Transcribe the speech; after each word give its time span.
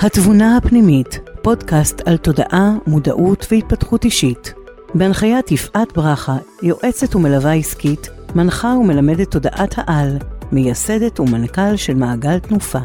התבונה 0.00 0.56
הפנימית, 0.56 1.20
פודקאסט 1.42 2.00
על 2.08 2.16
תודעה, 2.16 2.74
מודעות 2.86 3.46
והתפתחות 3.50 4.04
אישית. 4.04 4.54
בהנחיית 4.94 5.52
יפעת 5.52 5.92
ברכה, 5.92 6.36
יועצת 6.62 7.16
ומלווה 7.16 7.54
עסקית, 7.54 8.08
מנחה 8.34 8.68
ומלמדת 8.68 9.30
תודעת 9.30 9.74
העל, 9.76 10.18
מייסדת 10.52 11.20
ומנכ"ל 11.20 11.76
של 11.76 11.94
מעגל 11.94 12.38
תנופה. 12.38 12.78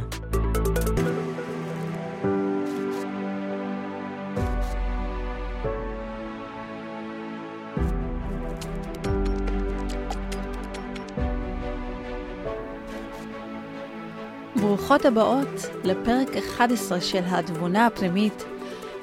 ברוכות 15.01 15.17
הבאות 15.17 15.83
לפרק 15.83 16.27
11 16.37 17.01
של 17.01 17.21
התבונה 17.25 17.85
הפנימית, 17.85 18.43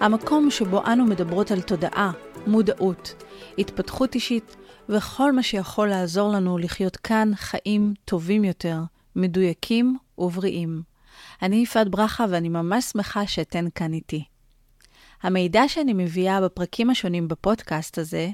המקום 0.01 0.51
שבו 0.51 0.87
אנו 0.87 1.05
מדברות 1.05 1.51
על 1.51 1.61
תודעה, 1.61 2.11
מודעות, 2.47 3.25
התפתחות 3.59 4.15
אישית 4.15 4.57
וכל 4.89 5.33
מה 5.33 5.43
שיכול 5.43 5.89
לעזור 5.89 6.33
לנו 6.33 6.59
לחיות 6.59 6.97
כאן 6.97 7.31
חיים 7.35 7.95
טובים 8.05 8.45
יותר, 8.45 8.79
מדויקים 9.17 9.97
ובריאים. 10.19 10.83
אני 11.43 11.57
יפעת 11.57 11.89
ברכה 11.89 12.25
ואני 12.31 12.49
ממש 12.49 12.85
שמחה 12.85 13.27
שאתן 13.27 13.65
כאן 13.75 13.93
איתי. 13.93 14.25
המידע 15.23 15.69
שאני 15.69 15.93
מביאה 15.93 16.41
בפרקים 16.41 16.91
השונים 16.91 17.29
בפודקאסט 17.29 17.99
הזה 17.99 18.29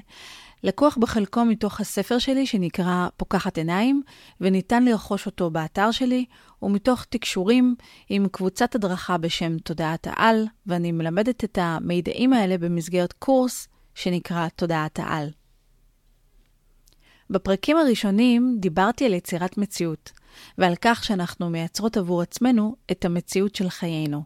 לקוח 0.63 0.97
בחלקו 0.97 1.45
מתוך 1.45 1.81
הספר 1.81 2.19
שלי 2.19 2.45
שנקרא 2.45 3.07
פוקחת 3.17 3.57
עיניים, 3.57 4.01
וניתן 4.41 4.85
לרכוש 4.85 5.25
אותו 5.25 5.49
באתר 5.49 5.91
שלי, 5.91 6.25
ומתוך 6.61 7.05
תקשורים 7.09 7.75
עם 8.09 8.27
קבוצת 8.27 8.75
הדרכה 8.75 9.17
בשם 9.17 9.57
תודעת 9.57 10.07
העל, 10.07 10.45
ואני 10.67 10.91
מלמדת 10.91 11.43
את 11.43 11.57
המידעים 11.61 12.33
האלה 12.33 12.57
במסגרת 12.57 13.13
קורס 13.13 13.67
שנקרא 13.95 14.47
תודעת 14.55 14.99
העל. 14.99 15.29
בפרקים 17.29 17.77
הראשונים 17.77 18.57
דיברתי 18.59 19.05
על 19.05 19.13
יצירת 19.13 19.57
מציאות, 19.57 20.11
ועל 20.57 20.75
כך 20.81 21.03
שאנחנו 21.03 21.49
מייצרות 21.49 21.97
עבור 21.97 22.21
עצמנו 22.21 22.75
את 22.91 23.05
המציאות 23.05 23.55
של 23.55 23.69
חיינו, 23.69 24.23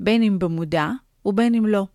בין 0.00 0.22
אם 0.22 0.38
במודע 0.38 0.90
ובין 1.24 1.54
אם 1.54 1.66
לא. 1.66 1.86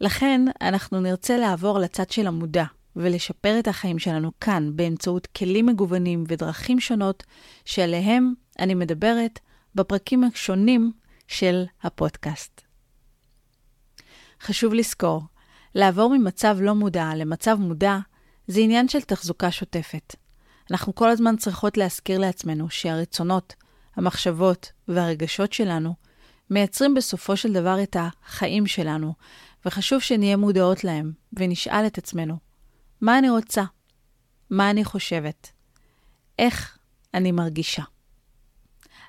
לכן, 0.00 0.40
אנחנו 0.60 1.00
נרצה 1.00 1.36
לעבור 1.36 1.78
לצד 1.78 2.10
של 2.10 2.26
המודע, 2.26 2.64
ולשפר 2.96 3.58
את 3.58 3.68
החיים 3.68 3.98
שלנו 3.98 4.30
כאן 4.40 4.70
באמצעות 4.76 5.26
כלים 5.26 5.66
מגוונים 5.66 6.24
ודרכים 6.28 6.80
שונות 6.80 7.22
שעליהם 7.64 8.34
אני 8.58 8.74
מדברת 8.74 9.38
בפרקים 9.74 10.24
השונים 10.24 10.92
של 11.28 11.64
הפודקאסט. 11.82 12.60
חשוב 14.40 14.74
לזכור, 14.74 15.22
לעבור 15.74 16.18
ממצב 16.18 16.56
לא 16.60 16.74
מודע 16.74 17.10
למצב 17.16 17.56
מודע 17.60 17.98
זה 18.46 18.60
עניין 18.60 18.88
של 18.88 19.00
תחזוקה 19.00 19.50
שוטפת. 19.50 20.16
אנחנו 20.70 20.94
כל 20.94 21.10
הזמן 21.10 21.36
צריכות 21.36 21.76
להזכיר 21.76 22.18
לעצמנו 22.18 22.70
שהרצונות, 22.70 23.54
המחשבות 23.96 24.72
והרגשות 24.88 25.52
שלנו 25.52 25.94
מייצרים 26.50 26.94
בסופו 26.94 27.36
של 27.36 27.52
דבר 27.52 27.82
את 27.82 27.96
החיים 28.00 28.66
שלנו, 28.66 29.14
וחשוב 29.66 30.00
שנהיה 30.00 30.36
מודעות 30.36 30.84
להם 30.84 31.12
ונשאל 31.32 31.86
את 31.86 31.98
עצמנו, 31.98 32.36
מה 33.00 33.18
אני 33.18 33.30
רוצה? 33.30 33.64
מה 34.50 34.70
אני 34.70 34.84
חושבת? 34.84 35.52
איך 36.38 36.78
אני 37.14 37.32
מרגישה? 37.32 37.82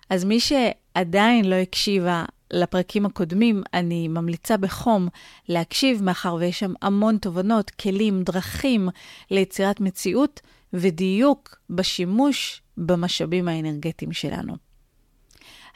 אז 0.09 0.23
מי 0.23 0.39
שעדיין 0.39 1.45
לא 1.45 1.55
הקשיבה 1.55 2.25
לפרקים 2.51 3.05
הקודמים, 3.05 3.63
אני 3.73 4.07
ממליצה 4.07 4.57
בחום 4.57 5.07
להקשיב, 5.49 6.03
מאחר 6.03 6.33
ויש 6.33 6.59
שם 6.59 6.73
המון 6.81 7.17
תובנות, 7.17 7.69
כלים, 7.69 8.23
דרכים 8.23 8.89
ליצירת 9.31 9.79
מציאות 9.79 10.41
ודיוק 10.73 11.55
בשימוש 11.69 12.61
במשאבים 12.77 13.47
האנרגטיים 13.47 14.11
שלנו. 14.11 14.55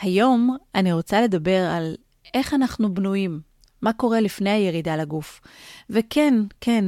היום 0.01 0.57
אני 0.75 0.93
רוצה 0.93 1.21
לדבר 1.21 1.69
על 1.71 1.95
איך 2.33 2.53
אנחנו 2.53 2.93
בנויים, 2.93 3.41
מה 3.81 3.93
קורה 3.93 4.21
לפני 4.21 4.49
הירידה 4.49 4.95
לגוף. 4.95 5.41
וכן, 5.89 6.33
כן, 6.61 6.85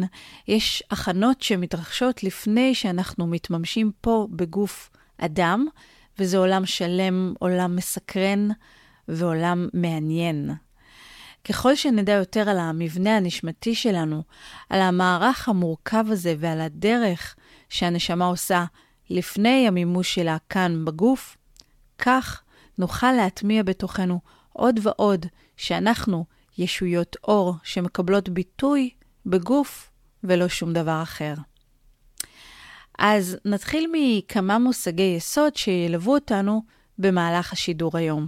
יש 0.48 0.84
הכנות 0.92 1.42
שמתרחשות 1.42 2.24
לפני 2.24 2.76
שאנחנו 2.76 3.28
מתממשים 3.28 3.92
פה 4.02 4.28
בגוף 4.32 4.90
אדם, 5.18 5.68
וזה 6.20 6.38
עולם 6.38 6.66
שלם, 6.66 7.34
עולם 7.40 7.76
מסקרן 7.76 8.48
ועולם 9.08 9.68
מעניין. 9.74 10.52
ככל 11.44 11.76
שנדע 11.76 12.14
יותר 12.14 12.50
על 12.50 12.58
המבנה 12.58 13.18
הנשמתי 13.18 13.76
שלנו, 13.76 14.24
על 14.70 14.82
המערך 14.82 15.50
המורכב 15.50 16.06
הזה 16.10 16.36
ועל 16.40 16.62
הדרך 16.62 17.36
שהנשמה 17.70 18.26
עושה 18.26 18.66
לפני 19.10 19.68
המימוש 19.68 20.16
שלה 20.16 20.38
כאן 20.50 20.86
בגוף, 20.86 21.38
כך 21.98 22.42
נוכל 22.78 23.12
להטמיע 23.12 23.64
בתוכנו 23.64 24.20
עוד 24.54 24.80
ועוד 24.84 25.26
שאנחנו 25.58 26.26
ישויות 26.58 27.16
אור 27.24 27.56
שמקבלות 27.64 28.30
ביטוי 28.30 28.90
בגוף 29.26 29.92
ולא 30.24 30.48
שום 30.48 30.74
דבר 30.74 31.00
אחר. 31.04 31.34
אז 33.00 33.38
נתחיל 33.46 33.92
מכמה 33.92 34.60
מושגי 34.60 35.14
יסוד 35.18 35.56
שילוו 35.56 36.14
אותנו 36.14 36.62
במהלך 36.98 37.54
השידור 37.54 37.98
היום. 37.98 38.28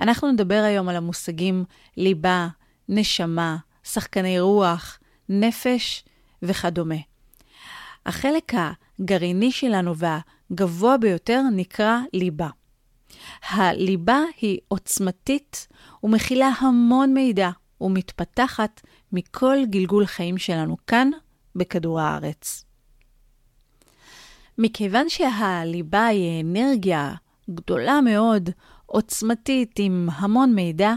אנחנו 0.00 0.32
נדבר 0.32 0.62
היום 0.66 0.88
על 0.88 0.96
המושגים 0.96 1.64
ליבה, 1.96 2.48
נשמה, 2.88 3.56
שחקני 3.84 4.40
רוח, 4.40 4.98
נפש 5.28 6.04
וכדומה. 6.42 6.94
החלק 8.06 8.52
הגרעיני 8.54 9.52
שלנו 9.52 9.94
והגבוה 9.96 10.98
ביותר 10.98 11.42
נקרא 11.52 11.98
ליבה. 12.12 12.48
הליבה 13.48 14.20
היא 14.40 14.58
עוצמתית 14.68 15.68
ומכילה 16.02 16.50
המון 16.60 17.14
מידע 17.14 17.50
ומתפתחת 17.80 18.80
מכל 19.12 19.56
גלגול 19.70 20.06
חיים 20.06 20.38
שלנו 20.38 20.76
כאן, 20.86 21.10
בכדור 21.56 22.00
הארץ. 22.00 22.64
מכיוון 24.58 25.08
שהליבה 25.08 26.06
היא 26.06 26.44
אנרגיה 26.44 27.14
גדולה 27.50 28.00
מאוד, 28.00 28.50
עוצמתית, 28.86 29.74
עם 29.78 30.08
המון 30.12 30.54
מידע, 30.54 30.94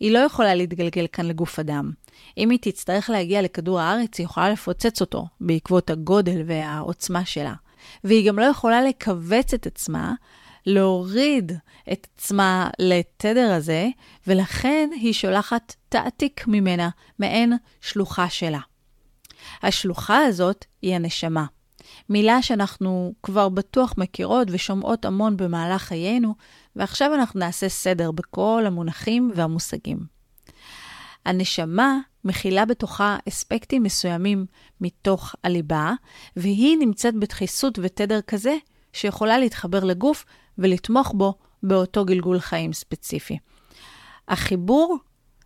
היא 0.00 0.12
לא 0.12 0.18
יכולה 0.18 0.54
להתגלגל 0.54 1.06
כאן 1.12 1.26
לגוף 1.26 1.58
אדם. 1.58 1.90
אם 2.38 2.50
היא 2.50 2.58
תצטרך 2.62 3.10
להגיע 3.10 3.42
לכדור 3.42 3.80
הארץ, 3.80 4.18
היא 4.18 4.24
יכולה 4.24 4.50
לפוצץ 4.50 5.00
אותו 5.00 5.26
בעקבות 5.40 5.90
הגודל 5.90 6.42
והעוצמה 6.46 7.24
שלה. 7.24 7.54
והיא 8.04 8.28
גם 8.28 8.38
לא 8.38 8.44
יכולה 8.44 8.82
לכווץ 8.82 9.54
את 9.54 9.66
עצמה 9.66 10.14
להוריד 10.68 11.52
את 11.92 12.06
עצמה 12.14 12.70
לתדר 12.78 13.52
הזה, 13.52 13.88
ולכן 14.26 14.90
היא 14.92 15.12
שולחת 15.12 15.74
תעתיק 15.88 16.44
ממנה, 16.46 16.88
מעין 17.18 17.52
שלוחה 17.80 18.28
שלה. 18.28 18.60
השלוחה 19.62 20.18
הזאת 20.18 20.64
היא 20.82 20.94
הנשמה. 20.94 21.46
מילה 22.08 22.42
שאנחנו 22.42 23.14
כבר 23.22 23.48
בטוח 23.48 23.94
מכירות 23.96 24.48
ושומעות 24.50 25.04
המון 25.04 25.36
במהלך 25.36 25.82
חיינו, 25.82 26.34
ועכשיו 26.76 27.14
אנחנו 27.14 27.40
נעשה 27.40 27.68
סדר 27.68 28.10
בכל 28.10 28.64
המונחים 28.66 29.30
והמושגים. 29.34 29.98
הנשמה 31.24 31.98
מכילה 32.24 32.64
בתוכה 32.64 33.16
אספקטים 33.28 33.82
מסוימים 33.82 34.46
מתוך 34.80 35.34
הליבה, 35.44 35.92
והיא 36.36 36.76
נמצאת 36.78 37.14
בדחיסות 37.14 37.78
ותדר 37.82 38.20
כזה 38.20 38.56
שיכולה 38.92 39.38
להתחבר 39.38 39.84
לגוף 39.84 40.24
ולתמוך 40.58 41.12
בו 41.16 41.34
באותו 41.62 42.04
גלגול 42.04 42.40
חיים 42.40 42.72
ספציפי. 42.72 43.38
החיבור 44.28 44.96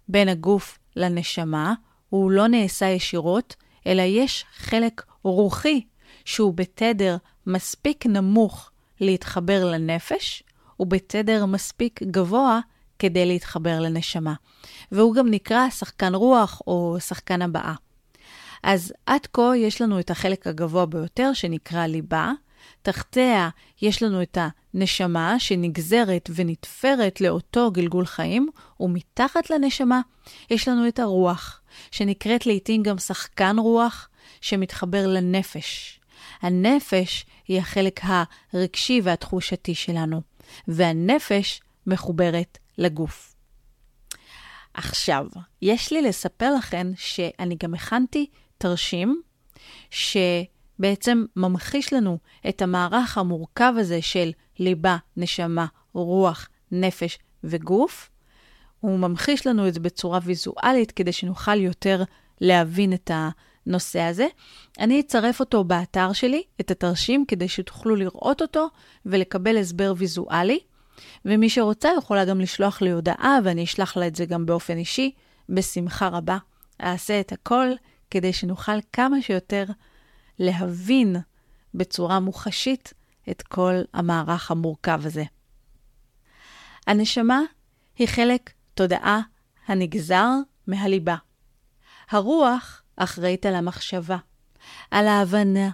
בין 0.08 0.28
הגוף 0.28 0.78
לנשמה 0.96 1.74
הוא 2.08 2.30
לא 2.30 2.46
נעשה 2.46 2.86
ישירות, 2.86 3.56
אלא 3.86 4.02
יש 4.02 4.44
חלק 4.54 5.02
רוחי 5.22 5.80
שהוא 6.24 6.54
בתדר 6.54 7.16
מספיק 7.46 8.06
נמוך 8.06 8.70
להתחבר 9.00 9.64
לנפש, 9.64 10.42
ובתדר 10.80 11.46
מספיק 11.46 12.02
גבוה 12.02 12.60
כדי 12.98 13.26
להתחבר 13.26 13.80
לנשמה. 13.80 14.34
והוא 14.92 15.14
גם 15.14 15.30
נקרא 15.30 15.70
שחקן 15.70 16.14
רוח 16.14 16.62
או 16.66 16.96
שחקן 17.00 17.42
הבאה. 17.42 17.74
אז 18.62 18.92
עד 19.06 19.26
כה 19.32 19.56
יש 19.56 19.82
לנו 19.82 20.00
את 20.00 20.10
החלק 20.10 20.46
הגבוה 20.46 20.86
ביותר 20.86 21.32
שנקרא 21.32 21.86
ליבה, 21.86 22.32
תחתיה 22.82 23.48
יש 23.82 24.02
לנו 24.02 24.22
את 24.22 24.38
הנשמה 24.74 25.38
שנגזרת 25.38 26.30
ונתפרת 26.34 27.20
לאותו 27.20 27.70
גלגול 27.70 28.06
חיים, 28.06 28.48
ומתחת 28.80 29.50
לנשמה 29.50 30.00
יש 30.50 30.68
לנו 30.68 30.88
את 30.88 30.98
הרוח, 30.98 31.60
שנקראת 31.90 32.46
לעתים 32.46 32.82
גם 32.82 32.98
שחקן 32.98 33.56
רוח, 33.58 34.08
שמתחבר 34.40 35.06
לנפש. 35.06 36.00
הנפש 36.42 37.26
היא 37.48 37.58
החלק 37.58 38.00
הרגשי 38.52 39.00
והתחושתי 39.04 39.74
שלנו, 39.74 40.20
והנפש 40.68 41.60
מחוברת 41.86 42.58
לגוף. 42.78 43.34
עכשיו, 44.74 45.26
יש 45.62 45.92
לי 45.92 46.02
לספר 46.02 46.54
לכם 46.54 46.92
שאני 46.96 47.56
גם 47.62 47.74
הכנתי 47.74 48.26
תרשים 48.58 49.22
שבעצם 50.82 51.24
ממחיש 51.36 51.92
לנו 51.92 52.18
את 52.48 52.62
המערך 52.62 53.18
המורכב 53.18 53.74
הזה 53.76 54.02
של 54.02 54.30
ליבה, 54.58 54.96
נשמה, 55.16 55.66
רוח, 55.92 56.48
נפש 56.72 57.18
וגוף. 57.44 58.10
הוא 58.80 58.98
ממחיש 58.98 59.46
לנו 59.46 59.68
את 59.68 59.74
זה 59.74 59.80
בצורה 59.80 60.18
ויזואלית 60.22 60.92
כדי 60.92 61.12
שנוכל 61.12 61.60
יותר 61.60 62.02
להבין 62.40 62.92
את 62.92 63.10
הנושא 63.14 64.00
הזה. 64.00 64.26
אני 64.78 65.00
אצרף 65.00 65.40
אותו 65.40 65.64
באתר 65.64 66.12
שלי, 66.12 66.42
את 66.60 66.70
התרשים, 66.70 67.24
כדי 67.28 67.48
שתוכלו 67.48 67.96
לראות 67.96 68.42
אותו 68.42 68.68
ולקבל 69.06 69.56
הסבר 69.56 69.94
ויזואלי. 69.96 70.58
ומי 71.24 71.50
שרוצה 71.50 71.90
יכולה 71.98 72.24
גם 72.24 72.40
לשלוח 72.40 72.82
לי 72.82 72.90
הודעה, 72.90 73.38
ואני 73.44 73.64
אשלח 73.64 73.96
לה 73.96 74.06
את 74.06 74.16
זה 74.16 74.24
גם 74.24 74.46
באופן 74.46 74.76
אישי, 74.76 75.12
בשמחה 75.48 76.08
רבה. 76.08 76.38
אעשה 76.82 77.20
את 77.20 77.32
הכל 77.32 77.68
כדי 78.10 78.32
שנוכל 78.32 78.78
כמה 78.92 79.22
שיותר 79.22 79.64
להבין 80.42 81.16
בצורה 81.74 82.20
מוחשית 82.20 82.92
את 83.30 83.42
כל 83.42 83.74
המערך 83.92 84.50
המורכב 84.50 85.00
הזה. 85.04 85.24
הנשמה 86.86 87.40
היא 87.98 88.08
חלק 88.08 88.50
תודעה 88.74 89.20
הנגזר 89.66 90.28
מהליבה. 90.66 91.16
הרוח 92.10 92.82
אחראית 92.96 93.46
על 93.46 93.54
המחשבה, 93.54 94.16
על 94.90 95.08
ההבנה, 95.08 95.70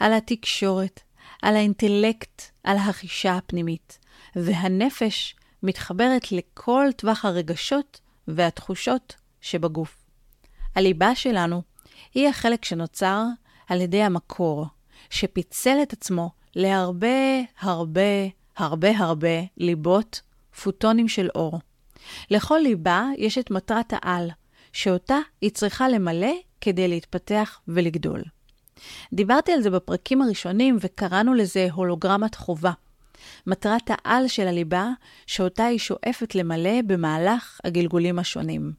על 0.00 0.12
התקשורת, 0.12 1.00
על 1.42 1.56
האינטלקט, 1.56 2.42
על 2.64 2.76
החישה 2.76 3.36
הפנימית, 3.36 3.98
והנפש 4.36 5.36
מתחברת 5.62 6.32
לכל 6.32 6.86
טווח 6.96 7.24
הרגשות 7.24 8.00
והתחושות 8.28 9.16
שבגוף. 9.40 9.96
הליבה 10.74 11.14
שלנו 11.14 11.62
היא 12.14 12.28
החלק 12.28 12.64
שנוצר 12.64 13.24
על 13.70 13.80
ידי 13.80 14.02
המקור, 14.02 14.66
שפיצל 15.10 15.78
את 15.82 15.92
עצמו 15.92 16.30
להרבה 16.56 17.40
הרבה 17.60 18.00
הרבה 18.56 18.98
הרבה 18.98 19.28
ליבות, 19.56 20.20
פוטונים 20.62 21.08
של 21.08 21.28
אור. 21.34 21.60
לכל 22.30 22.58
ליבה 22.62 23.04
יש 23.18 23.38
את 23.38 23.50
מטרת 23.50 23.92
העל, 23.92 24.30
שאותה 24.72 25.18
היא 25.40 25.50
צריכה 25.50 25.88
למלא 25.88 26.32
כדי 26.60 26.88
להתפתח 26.88 27.60
ולגדול. 27.68 28.22
דיברתי 29.12 29.52
על 29.52 29.62
זה 29.62 29.70
בפרקים 29.70 30.22
הראשונים 30.22 30.76
וקראנו 30.80 31.34
לזה 31.34 31.68
הולוגרמת 31.72 32.34
חובה. 32.34 32.72
מטרת 33.46 33.90
העל 33.90 34.28
של 34.28 34.48
הליבה, 34.48 34.88
שאותה 35.26 35.64
היא 35.64 35.78
שואפת 35.78 36.34
למלא 36.34 36.82
במהלך 36.86 37.60
הגלגולים 37.64 38.18
השונים. 38.18 38.72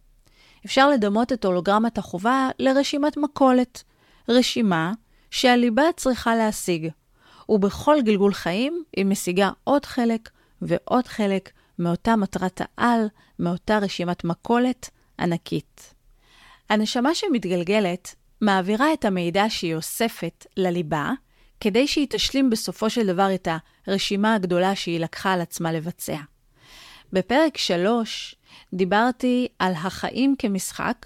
אפשר 0.65 0.89
לדמות 0.89 1.33
את 1.33 1.45
הולוגרמת 1.45 1.97
החובה 1.97 2.49
לרשימת 2.59 3.17
מכולת, 3.17 3.83
רשימה 4.29 4.94
שהליבה 5.31 5.83
צריכה 5.97 6.35
להשיג, 6.35 6.88
ובכל 7.50 7.97
גלגול 8.01 8.33
חיים 8.33 8.83
היא 8.97 9.06
משיגה 9.06 9.50
עוד 9.63 9.85
חלק 9.85 10.29
ועוד 10.62 11.07
חלק 11.07 11.50
מאותה 11.79 12.15
מטרת 12.15 12.62
העל, 12.77 13.07
מאותה 13.39 13.77
רשימת 13.77 14.23
מכולת 14.23 14.89
ענקית. 15.19 15.94
הנשמה 16.69 17.15
שמתגלגלת 17.15 18.15
מעבירה 18.41 18.94
את 18.94 19.06
המידע 19.06 19.45
שהיא 19.50 19.75
אוספת 19.75 20.45
לליבה, 20.57 21.12
כדי 21.59 21.88
שהיא 21.88 22.07
תשלים 22.09 22.50
בסופו 22.50 22.89
של 22.89 23.07
דבר 23.07 23.35
את 23.35 23.47
הרשימה 23.88 24.35
הגדולה 24.35 24.75
שהיא 24.75 25.00
לקחה 25.00 25.33
על 25.33 25.41
עצמה 25.41 25.71
לבצע. 25.71 26.18
בפרק 27.13 27.57
3 27.57 28.35
דיברתי 28.73 29.47
על 29.59 29.73
החיים 29.73 30.35
כמשחק, 30.39 31.06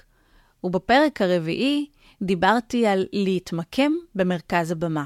ובפרק 0.63 1.21
הרביעי 1.21 1.87
דיברתי 2.21 2.87
על 2.87 3.05
להתמקם 3.13 3.91
במרכז 4.15 4.71
הבמה. 4.71 5.05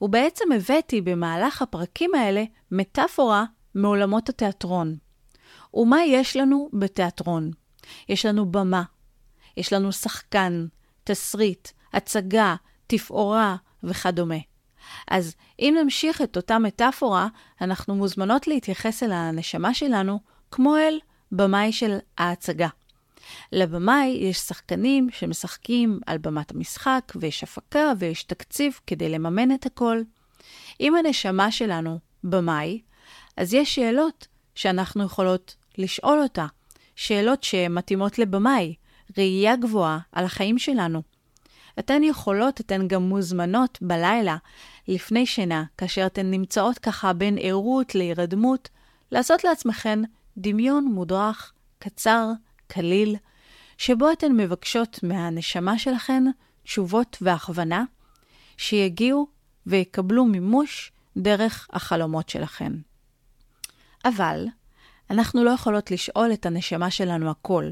ובעצם 0.00 0.44
הבאתי 0.52 1.00
במהלך 1.00 1.62
הפרקים 1.62 2.14
האלה 2.14 2.44
מטאפורה 2.70 3.44
מעולמות 3.74 4.28
התיאטרון. 4.28 4.96
ומה 5.74 6.04
יש 6.04 6.36
לנו 6.36 6.68
בתיאטרון? 6.72 7.50
יש 8.08 8.26
לנו 8.26 8.52
במה, 8.52 8.82
יש 9.56 9.72
לנו 9.72 9.92
שחקן, 9.92 10.66
תסריט, 11.04 11.68
הצגה, 11.92 12.56
תפאורה 12.86 13.56
וכדומה. 13.82 14.38
אז 15.08 15.34
אם 15.58 15.76
נמשיך 15.82 16.22
את 16.22 16.36
אותה 16.36 16.58
מטאפורה, 16.58 17.28
אנחנו 17.60 17.94
מוזמנות 17.94 18.46
להתייחס 18.46 19.02
אל 19.02 19.12
הנשמה 19.12 19.74
שלנו 19.74 20.20
כמו 20.50 20.76
אל 20.76 20.98
במאי 21.32 21.72
של 21.72 21.98
ההצגה. 22.18 22.68
לבמאי 23.52 24.06
יש 24.06 24.38
שחקנים 24.38 25.08
שמשחקים 25.10 26.00
על 26.06 26.18
במת 26.18 26.50
המשחק, 26.50 27.12
ויש 27.16 27.42
הפקה 27.42 27.92
ויש 27.98 28.22
תקציב 28.22 28.80
כדי 28.86 29.08
לממן 29.08 29.54
את 29.54 29.66
הכל. 29.66 30.02
אם 30.80 30.94
הנשמה 30.96 31.50
שלנו 31.52 31.98
במאי, 32.24 32.80
אז 33.36 33.54
יש 33.54 33.74
שאלות 33.74 34.26
שאנחנו 34.54 35.04
יכולות 35.04 35.56
לשאול 35.78 36.22
אותה, 36.22 36.46
שאלות 36.96 37.44
שמתאימות 37.44 38.18
לבמאי, 38.18 38.74
ראייה 39.18 39.56
גבוהה 39.56 39.98
על 40.12 40.24
החיים 40.24 40.58
שלנו. 40.58 41.02
אתן 41.78 42.02
יכולות, 42.04 42.60
אתן 42.60 42.88
גם 42.88 43.02
מוזמנות 43.02 43.78
בלילה, 43.82 44.36
לפני 44.88 45.26
שינה, 45.26 45.64
כאשר 45.78 46.06
אתן 46.06 46.30
נמצאות 46.30 46.78
ככה 46.78 47.12
בין 47.12 47.36
ערות 47.40 47.94
להירדמות, 47.94 48.68
לעשות 49.12 49.44
לעצמכן 49.44 49.98
דמיון 50.38 50.84
מודרך, 50.84 51.52
קצר, 51.78 52.30
קליל, 52.66 53.16
שבו 53.78 54.12
אתן 54.12 54.32
מבקשות 54.32 55.00
מהנשמה 55.02 55.78
שלכן 55.78 56.24
תשובות 56.64 57.18
והכוונה, 57.20 57.84
שיגיעו 58.56 59.26
ויקבלו 59.66 60.24
מימוש 60.24 60.92
דרך 61.16 61.68
החלומות 61.72 62.28
שלכן. 62.28 62.72
אבל 64.04 64.46
אנחנו 65.10 65.44
לא 65.44 65.50
יכולות 65.50 65.90
לשאול 65.90 66.32
את 66.32 66.46
הנשמה 66.46 66.90
שלנו 66.90 67.30
הכל, 67.30 67.70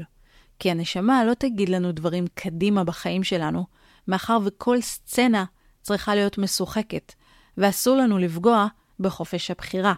כי 0.59 0.71
הנשמה 0.71 1.25
לא 1.25 1.33
תגיד 1.33 1.69
לנו 1.69 1.91
דברים 1.91 2.25
קדימה 2.33 2.83
בחיים 2.83 3.23
שלנו, 3.23 3.65
מאחר 4.07 4.37
וכל 4.45 4.81
סצנה 4.81 5.45
צריכה 5.81 6.15
להיות 6.15 6.37
משוחקת, 6.37 7.13
ואסור 7.57 7.97
לנו 7.97 8.17
לפגוע 8.17 8.67
בחופש 8.99 9.51
הבחירה. 9.51 9.93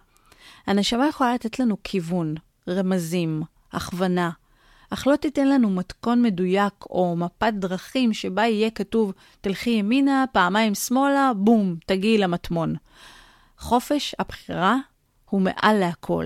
הנשמה 0.68 1.08
יכולה 1.08 1.34
לתת 1.34 1.60
לנו 1.60 1.78
כיוון, 1.84 2.36
רמזים, 2.70 3.42
הכוונה, 3.72 4.32
אך 4.90 5.08
לא 5.08 5.16
תיתן 5.16 5.48
לנו 5.48 5.70
מתכון 5.70 6.22
מדויק 6.22 6.74
או 6.90 7.16
מפת 7.16 7.54
דרכים 7.54 8.14
שבה 8.14 8.42
יהיה 8.42 8.70
כתוב, 8.70 9.14
תלכי 9.42 9.70
ימינה, 9.70 10.26
פעמיים 10.32 10.76
שמאלה, 10.76 11.32
בום, 11.36 11.76
תגיעי 11.86 12.18
למטמון. 12.18 12.76
חופש 13.58 14.16
הבחירה 14.20 14.76
הוא 15.30 15.42
מעל 15.42 15.78
להכל. 15.80 16.26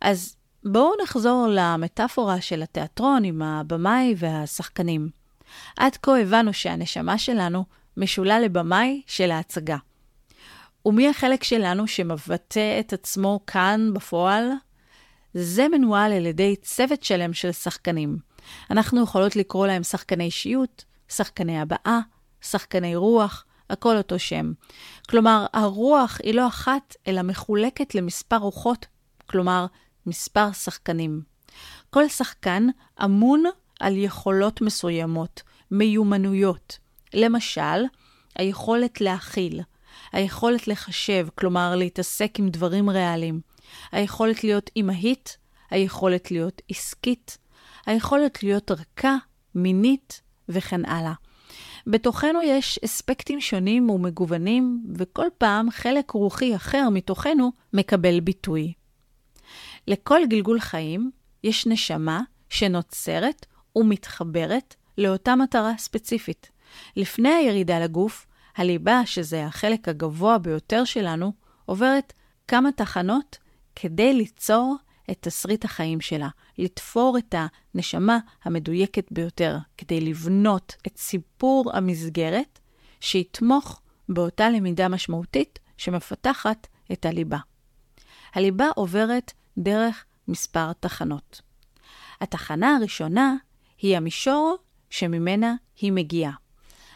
אז 0.00 0.36
בואו 0.64 0.92
נחזור 1.02 1.46
למטאפורה 1.50 2.40
של 2.40 2.62
התיאטרון 2.62 3.24
עם 3.24 3.42
הבמאי 3.42 4.14
והשחקנים. 4.16 5.10
עד 5.76 5.96
כה 5.96 6.20
הבנו 6.20 6.52
שהנשמה 6.52 7.18
שלנו 7.18 7.64
משולה 7.96 8.40
לבמאי 8.40 9.02
של 9.06 9.30
ההצגה. 9.30 9.76
ומי 10.86 11.08
החלק 11.08 11.44
שלנו 11.44 11.86
שמבטא 11.86 12.80
את 12.80 12.92
עצמו 12.92 13.40
כאן 13.46 13.90
בפועל? 13.94 14.50
זה 15.34 15.68
מנוהל 15.68 16.12
על 16.12 16.26
ידי 16.26 16.56
צוות 16.56 17.02
שלם 17.02 17.32
של 17.32 17.52
שחקנים. 17.52 18.18
אנחנו 18.70 19.02
יכולות 19.02 19.36
לקרוא 19.36 19.66
להם 19.66 19.82
שחקני 19.82 20.24
אישיות, 20.24 20.84
שחקני 21.08 21.60
הבעה, 21.60 22.00
שחקני 22.40 22.96
רוח, 22.96 23.44
הכל 23.70 23.96
אותו 23.96 24.18
שם. 24.18 24.52
כלומר, 25.08 25.46
הרוח 25.52 26.18
היא 26.22 26.34
לא 26.34 26.46
אחת, 26.46 26.96
אלא 27.06 27.22
מחולקת 27.22 27.94
למספר 27.94 28.36
רוחות, 28.36 28.86
כלומר, 29.26 29.66
מספר 30.06 30.52
שחקנים. 30.52 31.22
כל 31.90 32.08
שחקן 32.08 32.66
אמון 33.04 33.44
על 33.80 33.96
יכולות 33.96 34.60
מסוימות, 34.60 35.42
מיומנויות. 35.70 36.78
למשל, 37.14 37.84
היכולת 38.36 39.00
להכיל, 39.00 39.60
היכולת 40.12 40.68
לחשב, 40.68 41.26
כלומר 41.34 41.76
להתעסק 41.76 42.38
עם 42.38 42.48
דברים 42.48 42.90
ריאליים, 42.90 43.40
היכולת 43.92 44.44
להיות 44.44 44.70
אימהית, 44.76 45.38
היכולת 45.70 46.30
להיות 46.30 46.62
עסקית, 46.68 47.38
היכולת 47.86 48.42
להיות 48.42 48.70
רכה, 48.70 49.16
מינית 49.54 50.20
וכן 50.48 50.84
הלאה. 50.84 51.12
בתוכנו 51.86 52.42
יש 52.42 52.80
אספקטים 52.84 53.40
שונים 53.40 53.90
ומגוונים, 53.90 54.84
וכל 54.98 55.26
פעם 55.38 55.70
חלק 55.70 56.10
רוחי 56.10 56.56
אחר 56.56 56.88
מתוכנו 56.92 57.52
מקבל 57.72 58.20
ביטוי. 58.20 58.72
לכל 59.88 60.20
גלגול 60.28 60.60
חיים 60.60 61.10
יש 61.44 61.66
נשמה 61.66 62.20
שנוצרת 62.48 63.46
ומתחברת 63.76 64.74
לאותה 64.98 65.36
מטרה 65.36 65.72
ספציפית. 65.78 66.50
לפני 66.96 67.28
הירידה 67.28 67.78
לגוף, 67.78 68.26
הליבה, 68.56 69.02
שזה 69.04 69.46
החלק 69.46 69.88
הגבוה 69.88 70.38
ביותר 70.38 70.84
שלנו, 70.84 71.32
עוברת 71.66 72.12
כמה 72.48 72.72
תחנות 72.72 73.38
כדי 73.76 74.12
ליצור 74.12 74.76
את 75.10 75.18
תסריט 75.20 75.64
החיים 75.64 76.00
שלה, 76.00 76.28
לתפור 76.58 77.18
את 77.18 77.34
הנשמה 77.74 78.18
המדויקת 78.44 79.06
ביותר, 79.10 79.56
כדי 79.76 80.00
לבנות 80.00 80.74
את 80.86 80.96
סיפור 80.96 81.70
המסגרת 81.74 82.58
שיתמוך 83.00 83.80
באותה 84.08 84.50
למידה 84.50 84.88
משמעותית 84.88 85.58
שמפתחת 85.76 86.66
את 86.92 87.06
הליבה. 87.06 87.38
הליבה 88.34 88.68
עוברת 88.74 89.32
דרך 89.58 90.04
מספר 90.28 90.72
תחנות. 90.72 91.40
התחנה 92.20 92.76
הראשונה 92.76 93.34
היא 93.78 93.96
המישור 93.96 94.56
שממנה 94.90 95.54
היא 95.80 95.92
מגיעה. 95.92 96.32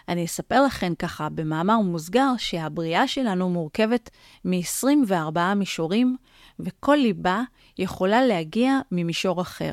אני 0.08 0.24
אספר 0.24 0.62
לכם 0.62 0.94
ככה 0.98 1.28
במאמר 1.28 1.80
מוסגר 1.80 2.32
שהבריאה 2.38 3.08
שלנו 3.08 3.50
מורכבת 3.50 4.10
מ-24 4.44 5.38
מישורים, 5.56 6.16
וכל 6.60 6.96
ליבה 6.96 7.42
יכולה 7.78 8.26
להגיע 8.26 8.78
ממישור 8.92 9.40
אחר. 9.42 9.72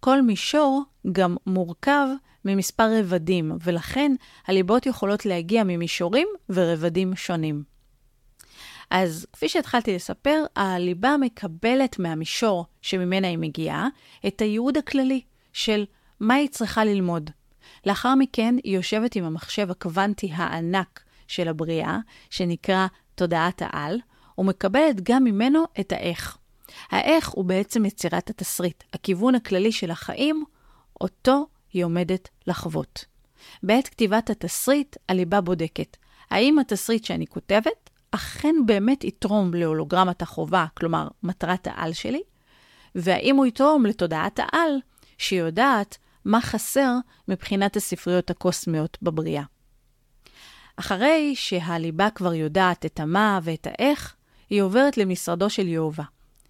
כל 0.00 0.22
מישור 0.22 0.82
גם 1.12 1.36
מורכב 1.46 2.06
ממספר 2.44 2.98
רבדים, 2.98 3.52
ולכן 3.62 4.12
הליבות 4.46 4.86
יכולות 4.86 5.26
להגיע 5.26 5.64
ממישורים 5.64 6.28
ורבדים 6.48 7.16
שונים. 7.16 7.62
אז 8.90 9.26
כפי 9.32 9.48
שהתחלתי 9.48 9.94
לספר, 9.94 10.44
הליבה 10.56 11.16
מקבלת 11.20 11.98
מהמישור 11.98 12.66
שממנה 12.82 13.28
היא 13.28 13.38
מגיעה 13.38 13.88
את 14.26 14.40
הייעוד 14.40 14.76
הכללי 14.76 15.20
של 15.52 15.84
מה 16.20 16.34
היא 16.34 16.48
צריכה 16.48 16.84
ללמוד. 16.84 17.30
לאחר 17.86 18.14
מכן 18.14 18.54
היא 18.64 18.76
יושבת 18.76 19.16
עם 19.16 19.24
המחשב 19.24 19.70
הקוונטי 19.70 20.30
הענק 20.34 21.02
של 21.28 21.48
הבריאה, 21.48 21.98
שנקרא 22.30 22.86
תודעת 23.14 23.62
העל, 23.64 23.98
ומקבלת 24.38 25.00
גם 25.02 25.24
ממנו 25.24 25.64
את 25.80 25.92
האיך. 25.92 26.38
האיך 26.90 27.28
הוא 27.28 27.44
בעצם 27.44 27.84
יצירת 27.84 28.30
התסריט, 28.30 28.84
הכיוון 28.92 29.34
הכללי 29.34 29.72
של 29.72 29.90
החיים, 29.90 30.44
אותו 31.00 31.46
היא 31.72 31.84
עומדת 31.84 32.28
לחוות. 32.46 33.04
בעת 33.62 33.88
כתיבת 33.88 34.30
התסריט, 34.30 34.96
הליבה 35.08 35.40
בודקת, 35.40 35.96
האם 36.30 36.58
התסריט 36.58 37.04
שאני 37.04 37.26
כותבת 37.26 37.90
אכן 38.10 38.54
באמת 38.66 39.04
יתרום 39.04 39.54
להולוגרמת 39.54 40.22
החובה, 40.22 40.66
כלומר, 40.76 41.08
מטרת 41.22 41.66
העל 41.66 41.92
שלי, 41.92 42.22
והאם 42.94 43.36
הוא 43.36 43.46
יתרום 43.46 43.86
לתודעת 43.86 44.38
העל, 44.38 44.80
שיודעת 45.18 45.98
מה 46.24 46.40
חסר 46.40 46.92
מבחינת 47.28 47.76
הספריות 47.76 48.30
הקוסמיות 48.30 48.98
בבריאה. 49.02 49.42
אחרי 50.76 51.32
שהליבה 51.36 52.10
כבר 52.10 52.34
יודעת 52.34 52.86
את 52.86 53.00
המה 53.00 53.38
ואת 53.42 53.66
האיך, 53.66 54.14
היא 54.50 54.62
עוברת 54.62 54.96
למשרדו 54.96 55.50
של 55.50 55.68
יהובה, 55.68 56.04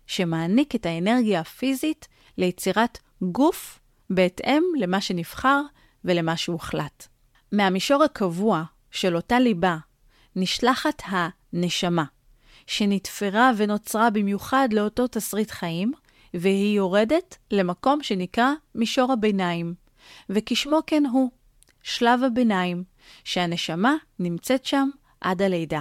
שמעניק 0.06 0.74
את 0.74 0.86
האנרגיה 0.86 1.40
הפיזית 1.40 2.08
ליצירת 2.38 2.98
גוף 3.22 3.78
בהתאם 4.10 4.62
למה 4.78 5.00
שנבחר 5.00 5.62
ולמה 6.04 6.36
שהוחלט. 6.36 7.06
מהמישור 7.52 8.04
הקבוע 8.04 8.64
של 8.90 9.16
אותה 9.16 9.38
ליבה 9.38 9.76
נשלחת 10.36 11.02
הנשמה, 11.06 12.04
שנתפרה 12.66 13.50
ונוצרה 13.56 14.10
במיוחד 14.10 14.68
לאותו 14.72 15.06
תסריט 15.06 15.50
חיים, 15.50 15.92
והיא 16.34 16.76
יורדת 16.76 17.36
למקום 17.50 18.02
שנקרא 18.02 18.52
מישור 18.74 19.12
הביניים, 19.12 19.74
וכשמו 20.30 20.78
כן 20.86 21.06
הוא, 21.06 21.30
שלב 21.82 22.24
הביניים, 22.24 22.84
שהנשמה 23.24 23.94
נמצאת 24.18 24.64
שם 24.64 24.88
עד 25.20 25.42
הלידה. 25.42 25.80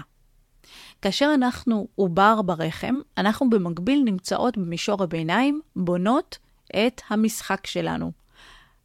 כאשר 1.01 1.31
אנחנו 1.33 1.87
עובר 1.95 2.41
ברחם, 2.41 2.95
אנחנו 3.17 3.49
במקביל 3.49 4.01
נמצאות 4.05 4.57
במישור 4.57 5.03
הביניים, 5.03 5.61
בונות 5.75 6.37
את 6.69 7.01
המשחק 7.09 7.67
שלנו. 7.67 8.11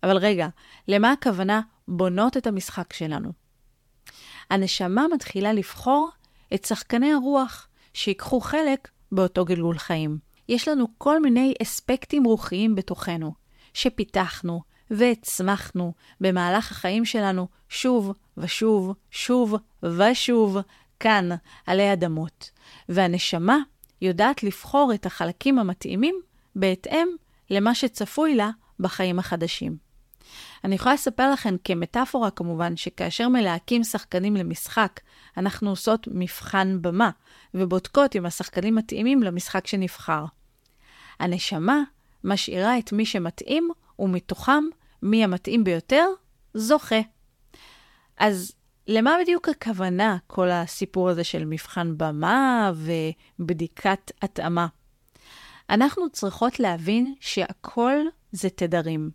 אבל 0.03 0.17
רגע, 0.17 0.49
למה 0.89 1.13
הכוונה 1.13 1.61
בונות 1.89 2.37
את 2.37 2.47
המשחק 2.47 2.93
שלנו? 2.93 3.33
הנשמה 4.51 5.07
מתחילה 5.15 5.53
לבחור 5.53 6.11
את 6.55 6.65
שחקני 6.65 7.13
הרוח 7.13 7.69
שיקחו 7.95 8.41
חלק 8.41 8.89
באותו 9.13 9.45
גלגול 9.45 9.79
חיים. 9.79 10.19
יש 10.49 10.69
לנו 10.69 10.87
כל 10.99 11.23
מיני 11.23 11.55
אספקטים 11.63 12.25
רוחיים 12.25 12.75
בתוכנו, 12.75 13.33
שפיתחנו 13.75 14.61
והצמחנו 14.91 15.93
במהלך 16.21 16.71
החיים 16.73 17.05
שלנו 17.05 17.49
שוב 17.69 18.13
ושוב, 18.37 18.95
שוב 19.11 19.55
ושוב, 19.83 20.57
כאן, 21.03 21.29
עלי 21.67 21.93
אדמות. 21.93 22.51
והנשמה 22.89 23.59
יודעת 24.03 24.43
לבחור 24.43 24.93
את 24.95 25.07
החלקים 25.07 25.59
המתאימים 25.59 26.15
בהתאם 26.57 27.09
למה 27.51 27.75
שצפוי 27.75 28.35
לה 28.35 28.51
בחיים 28.81 29.19
החדשים. 29.19 29.77
אני 30.65 30.75
יכולה 30.75 30.95
לספר 30.95 31.31
לכם 31.31 31.57
כמטאפורה 31.65 32.31
כמובן, 32.31 32.77
שכאשר 32.77 33.29
מלהקים 33.29 33.85
שחקנים 33.85 34.37
למשחק, 34.37 35.01
אנחנו 35.37 35.71
עושות 35.71 36.09
מבחן 36.11 36.79
במה, 36.81 37.11
ובודקות 37.55 38.17
אם 38.17 38.27
השחקנים 38.27 38.75
מתאימים 38.75 39.23
למשחק 39.23 39.67
שנבחר. 39.67 40.25
הנשמה 41.21 41.83
משאירה 42.25 42.79
את 42.79 42.93
מי 42.93 43.07
שמתאים, 43.07 43.71
ומתוכם 43.99 44.65
מי 45.03 45.25
המתאים 45.25 45.65
ביותר 45.65 46.07
זוכה. 46.55 47.01
אז 48.17 48.53
למה 48.87 49.17
בדיוק 49.23 49.49
הכוונה 49.49 50.17
כל 50.27 50.51
הסיפור 50.51 51.09
הזה 51.09 51.25
של 51.25 51.45
מבחן 51.45 51.95
במה 51.97 52.73
ובדיקת 52.75 54.11
התאמה? 54.23 54.67
אנחנו 55.71 56.11
צריכות 56.11 56.61
להבין 56.61 57.15
שהכל 57.21 57.97
זה 58.33 58.51
תדרים. 58.51 59.11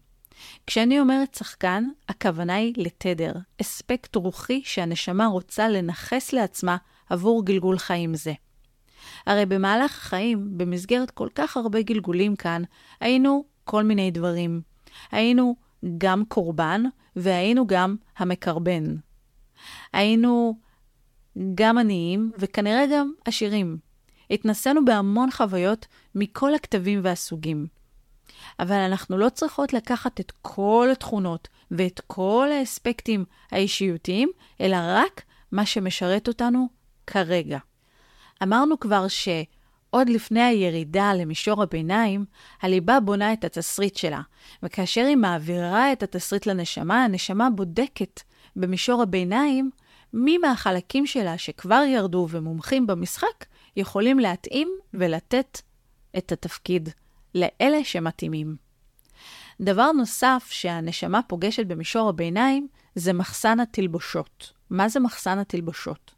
כשאני 0.68 1.00
אומרת 1.00 1.36
שחקן, 1.36 1.84
הכוונה 2.10 2.56
היא 2.56 2.74
לתדר, 2.78 3.34
אספקט 3.62 4.16
רוחי 4.16 4.62
שהנשמה 4.66 5.26
רוצה 5.26 5.70
לנכס 5.70 6.34
לעצמה 6.34 6.78
עבור 7.10 7.46
גלגול 7.46 7.78
חיים 7.78 8.16
זה. 8.16 8.34
הרי 9.26 9.46
במהלך 9.46 9.98
החיים, 9.98 10.58
במסגרת 10.58 11.12
כל 11.12 11.30
כך 11.36 11.58
הרבה 11.58 11.82
גלגולים 11.82 12.36
כאן, 12.36 12.62
היינו 13.00 13.46
כל 13.64 13.84
מיני 13.84 14.12
דברים. 14.12 14.62
היינו 15.12 15.56
גם 15.98 16.26
קורבן, 16.26 16.84
והיינו 17.16 17.68
גם 17.68 17.96
המקרבן. 18.18 18.84
היינו 19.94 20.58
גם 21.56 21.78
עניים, 21.78 22.32
וכנראה 22.38 22.86
גם 22.94 23.12
עשירים. 23.26 23.78
התנסינו 24.32 24.86
בהמון 24.86 25.32
חוויות 25.32 25.86
מכל 26.16 26.54
הכתבים 26.54 27.00
והסוגים. 27.04 27.68
אבל 28.60 28.76
אנחנו 28.76 29.18
לא 29.18 29.30
צריכות 29.30 29.74
לקחת 29.74 30.20
את 30.20 30.32
כל 30.42 30.90
התכונות 30.92 31.48
ואת 31.72 32.02
כל 32.08 32.50
האספקטים 32.52 33.26
האישיותיים, 33.52 34.30
אלא 34.62 34.78
רק 34.82 35.22
מה 35.52 35.66
שמשרת 35.66 36.28
אותנו 36.28 36.68
כרגע. 37.08 37.58
אמרנו 38.44 38.80
כבר 38.80 39.08
שעוד 39.08 40.10
לפני 40.10 40.42
הירידה 40.42 41.14
למישור 41.14 41.64
הביניים, 41.64 42.26
הליבה 42.62 43.00
בונה 43.00 43.34
את 43.34 43.44
התסריט 43.44 43.96
שלה, 43.96 44.22
וכאשר 44.64 45.06
היא 45.06 45.16
מעבירה 45.16 45.94
את 45.94 46.04
התסריט 46.04 46.46
לנשמה, 46.46 47.04
הנשמה 47.04 47.50
בודקת 47.50 48.22
במישור 48.58 49.02
הביניים 49.02 49.72
מי 50.14 50.38
מהחלקים 50.38 51.06
שלה 51.06 51.38
שכבר 51.38 51.84
ירדו 51.88 52.28
ומומחים 52.30 52.88
במשחק 52.88 53.46
יכולים 53.76 54.20
להתאים 54.20 54.72
ולתת 54.94 55.62
את 56.18 56.32
התפקיד 56.32 56.90
לאלה 57.36 57.84
שמתאימים. 57.84 58.56
דבר 59.62 59.92
נוסף 59.92 60.48
שהנשמה 60.52 61.22
פוגשת 61.22 61.66
במישור 61.66 62.10
הביניים 62.10 62.68
זה 62.96 63.14
מחסן 63.14 63.60
התלבושות. 63.60 64.54
מה 64.70 64.90
זה 64.90 65.00
מחסן 65.00 65.40
התלבושות? 65.40 66.12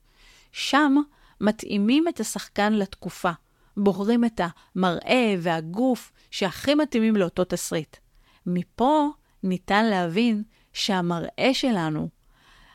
שם 0.51 0.96
מתאימים 1.41 2.08
את 2.08 2.19
השחקן 2.19 2.74
לתקופה, 2.74 3.31
בוחרים 3.77 4.25
את 4.25 4.41
המראה 4.43 5.36
והגוף 5.39 6.12
שהכי 6.31 6.75
מתאימים 6.75 7.15
לאותו 7.15 7.43
תסריט. 7.43 7.98
מפה 8.46 9.08
ניתן 9.43 9.86
להבין 9.86 10.43
שהמראה 10.74 11.50
שלנו, 11.53 12.10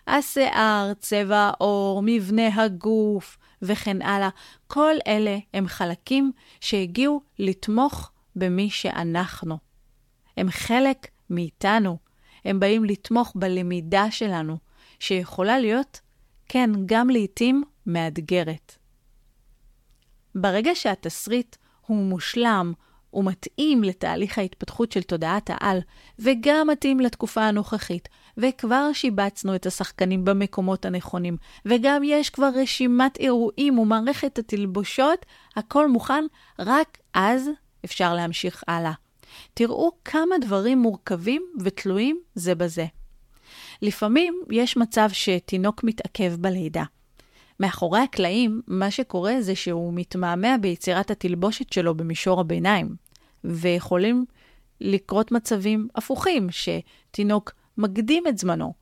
השיער, 0.07 0.93
צבע 1.01 1.37
העור, 1.37 2.03
מבנה 2.05 2.63
הגוף 2.63 3.37
וכן 3.63 4.03
הלאה, 4.03 4.29
כל 4.67 4.95
אלה 5.07 5.39
הם 5.55 5.69
חלקים 5.69 6.33
שהגיעו 6.61 7.21
לתמוך 7.39 8.11
במי 8.37 8.71
שאנחנו. 8.71 9.59
הם 10.37 10.51
חלק 10.51 11.07
מאיתנו, 11.31 11.99
הם 12.45 12.61
באים 12.61 12.85
לתמוך 12.85 13.33
בלמידה 13.35 14.11
שלנו, 14.11 14.57
שיכולה 15.01 15.59
להיות, 15.59 16.01
כן, 16.49 16.71
גם 16.87 17.11
לעתים 17.11 17.63
מאתגרת. 17.87 18.77
ברגע 20.35 20.71
שהתסריט 20.75 21.57
הוא 21.87 21.97
מושלם, 21.97 22.73
הוא 23.11 23.25
מתאים 23.25 23.85
לתהליך 23.85 24.39
ההתפתחות 24.39 24.93
של 24.93 25.03
תודעת 25.03 25.51
העל, 25.51 25.81
וגם 26.19 26.69
מתאים 26.71 27.01
לתקופה 27.01 27.43
הנוכחית, 27.43 28.09
וכבר 28.39 28.91
שיבצנו 28.93 29.55
את 29.55 29.67
השחקנים 29.67 30.25
במקומות 30.25 30.85
הנכונים, 30.85 31.37
וגם 31.67 32.03
יש 32.05 32.31
כבר 32.31 32.51
רשימת 32.55 33.17
אירועים 33.17 33.79
ומערכת 33.79 34.39
התלבושות, 34.39 35.27
הכל 35.57 35.89
מוכן, 35.89 36.25
רק 36.59 36.99
אז 37.15 37.51
אפשר 37.85 38.15
להמשיך 38.15 38.65
הלאה. 38.69 38.93
תראו 39.55 39.93
כמה 40.05 40.39
דברים 40.41 40.79
מורכבים 40.79 41.43
ותלויים 41.61 42.21
זה 42.35 42.55
בזה. 42.55 42.87
לפעמים 43.83 44.41
יש 44.51 44.77
מצב 44.77 45.09
שתינוק 45.13 45.85
מתעכב 45.85 46.35
בלידה. 46.39 46.85
מאחורי 47.61 48.01
הקלעים, 48.01 48.61
מה 48.67 48.91
שקורה 48.91 49.35
זה 49.41 49.55
שהוא 49.55 49.93
מתמהמה 49.95 50.59
ביצירת 50.59 51.11
התלבושת 51.11 51.73
שלו 51.73 51.95
במישור 51.95 52.41
הביניים, 52.41 52.97
ויכולים 53.45 54.25
לקרות 54.81 55.33
מצבים 55.33 55.89
הפוכים, 55.95 56.49
שתינוק 56.51 57.53
מקדים 57.79 58.27
את 58.27 58.39
זמנו. 58.39 58.75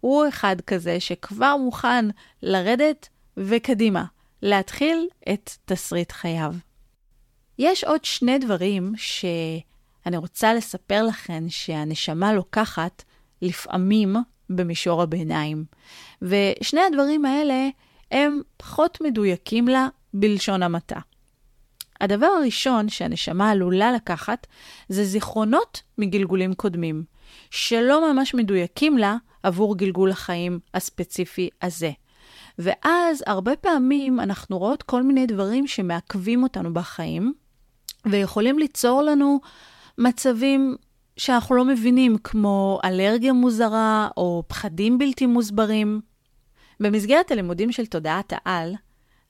הוא 0.00 0.28
אחד 0.28 0.56
כזה 0.60 1.00
שכבר 1.00 1.56
מוכן 1.56 2.04
לרדת 2.42 3.08
וקדימה, 3.36 4.04
להתחיל 4.42 5.06
את 5.32 5.50
תסריט 5.64 6.12
חייו. 6.12 6.54
יש 7.58 7.84
עוד 7.84 8.04
שני 8.04 8.38
דברים 8.38 8.92
שאני 8.96 10.16
רוצה 10.16 10.54
לספר 10.54 11.02
לכם 11.02 11.44
שהנשמה 11.48 12.32
לוקחת 12.32 13.04
לפעמים 13.42 14.16
במישור 14.50 15.02
הביניים. 15.02 15.64
ושני 16.22 16.80
הדברים 16.80 17.24
האלה 17.24 17.68
הם 18.10 18.40
פחות 18.56 18.98
מדויקים 19.00 19.68
לה 19.68 19.88
בלשון 20.14 20.62
המעטה. 20.62 20.98
הדבר 22.00 22.26
הראשון 22.26 22.88
שהנשמה 22.88 23.50
עלולה 23.50 23.92
לקחת 23.92 24.46
זה 24.88 25.04
זיכרונות 25.04 25.82
מגלגולים 25.98 26.54
קודמים, 26.54 27.04
שלא 27.50 28.12
ממש 28.12 28.34
מדויקים 28.34 28.98
לה 28.98 29.16
עבור 29.42 29.76
גלגול 29.76 30.10
החיים 30.10 30.58
הספציפי 30.74 31.48
הזה. 31.62 31.90
ואז 32.58 33.24
הרבה 33.26 33.56
פעמים 33.56 34.20
אנחנו 34.20 34.58
רואות 34.58 34.82
כל 34.82 35.02
מיני 35.02 35.26
דברים 35.26 35.66
שמעכבים 35.66 36.42
אותנו 36.42 36.74
בחיים, 36.74 37.32
ויכולים 38.06 38.58
ליצור 38.58 39.02
לנו 39.02 39.40
מצבים 39.98 40.76
שאנחנו 41.16 41.54
לא 41.54 41.64
מבינים, 41.64 42.18
כמו 42.18 42.80
אלרגיה 42.84 43.32
מוזרה 43.32 44.08
או 44.16 44.42
פחדים 44.46 44.98
בלתי 44.98 45.26
מוסברים. 45.26 46.00
במסגרת 46.80 47.30
הלימודים 47.30 47.72
של 47.72 47.86
תודעת 47.86 48.32
העל, 48.36 48.74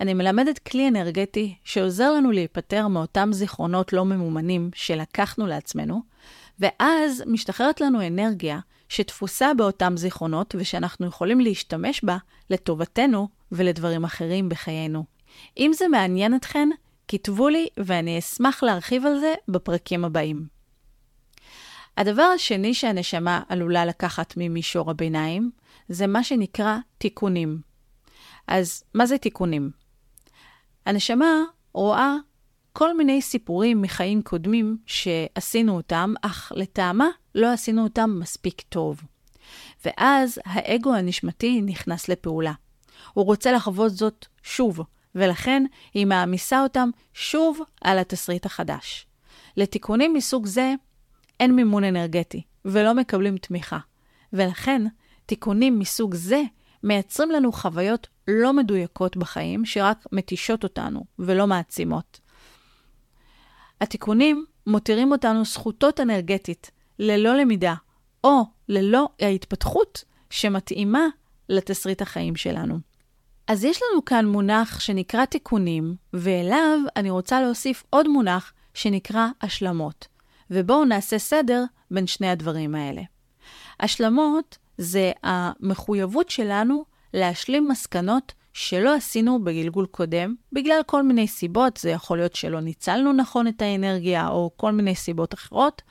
אני 0.00 0.14
מלמדת 0.14 0.58
כלי 0.58 0.88
אנרגטי 0.88 1.54
שעוזר 1.64 2.12
לנו 2.12 2.30
להיפטר 2.32 2.88
מאותם 2.88 3.28
זיכרונות 3.32 3.92
לא 3.92 4.04
ממומנים 4.04 4.70
שלקחנו 4.74 5.46
לעצמנו, 5.46 6.02
ואז 6.60 7.22
משתחררת 7.26 7.80
לנו 7.80 8.06
אנרגיה 8.06 8.58
שתפוסה 8.88 9.54
באותם 9.54 9.96
זיכרונות 9.96 10.54
ושאנחנו 10.58 11.06
יכולים 11.06 11.40
להשתמש 11.40 12.04
בה 12.04 12.16
לטובתנו 12.50 13.28
ולדברים 13.52 14.04
אחרים 14.04 14.48
בחיינו. 14.48 15.04
אם 15.58 15.70
זה 15.74 15.88
מעניין 15.88 16.34
אתכן, 16.34 16.68
כתבו 17.08 17.48
לי 17.48 17.68
ואני 17.76 18.18
אשמח 18.18 18.62
להרחיב 18.62 19.06
על 19.06 19.18
זה 19.20 19.34
בפרקים 19.48 20.04
הבאים. 20.04 20.46
הדבר 21.96 22.22
השני 22.22 22.74
שהנשמה 22.74 23.42
עלולה 23.48 23.84
לקחת 23.84 24.34
ממישור 24.36 24.90
הביניים, 24.90 25.50
זה 25.88 26.06
מה 26.06 26.24
שנקרא 26.24 26.76
תיקונים. 26.98 27.60
אז 28.46 28.84
מה 28.94 29.06
זה 29.06 29.18
תיקונים? 29.18 29.70
הנשמה 30.86 31.42
רואה 31.72 32.14
כל 32.78 32.96
מיני 32.96 33.22
סיפורים 33.22 33.82
מחיים 33.82 34.22
קודמים 34.22 34.76
שעשינו 34.86 35.76
אותם, 35.76 36.14
אך 36.22 36.52
לטעמה 36.56 37.08
לא 37.34 37.52
עשינו 37.52 37.82
אותם 37.82 38.18
מספיק 38.20 38.60
טוב. 38.60 39.00
ואז 39.84 40.38
האגו 40.44 40.94
הנשמתי 40.94 41.60
נכנס 41.60 42.08
לפעולה. 42.08 42.52
הוא 43.12 43.24
רוצה 43.24 43.52
לחוות 43.52 43.92
זאת 43.92 44.26
שוב, 44.42 44.80
ולכן 45.14 45.64
היא 45.94 46.06
מעמיסה 46.06 46.62
אותם 46.62 46.90
שוב 47.14 47.60
על 47.80 47.98
התסריט 47.98 48.46
החדש. 48.46 49.06
לתיקונים 49.56 50.14
מסוג 50.14 50.46
זה 50.46 50.74
אין 51.40 51.56
מימון 51.56 51.84
אנרגטי, 51.84 52.42
ולא 52.64 52.94
מקבלים 52.94 53.38
תמיכה. 53.38 53.78
ולכן, 54.32 54.82
תיקונים 55.26 55.78
מסוג 55.78 56.14
זה 56.14 56.42
מייצרים 56.82 57.30
לנו 57.30 57.52
חוויות 57.52 58.06
לא 58.28 58.52
מדויקות 58.52 59.16
בחיים, 59.16 59.64
שרק 59.64 60.06
מתישות 60.12 60.64
אותנו 60.64 61.04
ולא 61.18 61.46
מעצימות. 61.46 62.27
התיקונים 63.80 64.44
מותירים 64.66 65.12
אותנו 65.12 65.44
זכותות 65.44 66.00
אנרגטית, 66.00 66.70
ללא 66.98 67.36
למידה, 67.36 67.74
או 68.24 68.42
ללא 68.68 69.08
ההתפתחות 69.20 70.04
שמתאימה 70.30 71.06
לתסריט 71.48 72.02
החיים 72.02 72.36
שלנו. 72.36 72.78
אז 73.46 73.64
יש 73.64 73.80
לנו 73.82 74.04
כאן 74.04 74.26
מונח 74.26 74.80
שנקרא 74.80 75.24
תיקונים, 75.24 75.94
ואליו 76.12 76.78
אני 76.96 77.10
רוצה 77.10 77.40
להוסיף 77.40 77.84
עוד 77.90 78.08
מונח 78.08 78.52
שנקרא 78.74 79.26
השלמות. 79.42 80.06
ובואו 80.50 80.84
נעשה 80.84 81.18
סדר 81.18 81.64
בין 81.90 82.06
שני 82.06 82.30
הדברים 82.30 82.74
האלה. 82.74 83.02
השלמות 83.80 84.58
זה 84.78 85.12
המחויבות 85.22 86.30
שלנו 86.30 86.84
להשלים 87.14 87.68
מסקנות 87.68 88.32
שלא 88.52 88.94
עשינו 88.94 89.44
בגלגול 89.44 89.86
קודם, 89.86 90.34
בגלל 90.52 90.80
כל 90.86 91.02
מיני 91.02 91.28
סיבות, 91.28 91.76
זה 91.76 91.90
יכול 91.90 92.18
להיות 92.18 92.34
שלא 92.34 92.60
ניצלנו 92.60 93.12
נכון 93.12 93.48
את 93.48 93.62
האנרגיה 93.62 94.28
או 94.28 94.50
כל 94.56 94.72
מיני 94.72 94.94
סיבות 94.94 95.34
אחרות. 95.34 95.82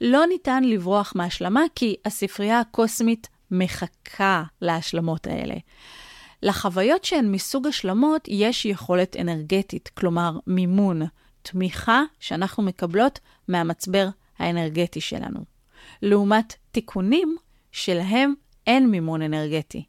לא 0.00 0.26
ניתן 0.26 0.64
לברוח 0.64 1.12
מהשלמה 1.16 1.62
כי 1.74 1.96
הספרייה 2.04 2.60
הקוסמית 2.60 3.28
מחכה 3.50 4.42
להשלמות 4.62 5.26
האלה. 5.26 5.54
לחוויות 6.42 7.04
שהן 7.04 7.32
מסוג 7.32 7.66
השלמות 7.66 8.24
יש 8.28 8.66
יכולת 8.66 9.16
אנרגטית, 9.16 9.88
כלומר 9.88 10.38
מימון, 10.46 11.02
תמיכה 11.42 12.02
שאנחנו 12.20 12.62
מקבלות 12.62 13.18
מהמצבר 13.48 14.08
האנרגטי 14.38 15.00
שלנו. 15.00 15.40
לעומת 16.02 16.54
תיקונים 16.70 17.36
שלהם 17.72 18.34
אין 18.66 18.90
מימון 18.90 19.22
אנרגטי. 19.22 19.84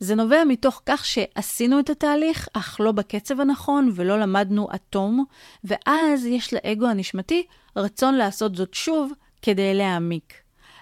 זה 0.00 0.14
נובע 0.14 0.44
מתוך 0.44 0.82
כך 0.86 1.06
שעשינו 1.06 1.80
את 1.80 1.90
התהליך, 1.90 2.48
אך 2.52 2.80
לא 2.80 2.92
בקצב 2.92 3.40
הנכון 3.40 3.90
ולא 3.94 4.20
למדנו 4.20 4.68
אטום, 4.74 5.24
ואז 5.64 6.26
יש 6.26 6.54
לאגו 6.54 6.86
הנשמתי 6.86 7.46
רצון 7.76 8.14
לעשות 8.14 8.56
זאת 8.56 8.74
שוב 8.74 9.12
כדי 9.42 9.74
להעמיק. 9.74 10.34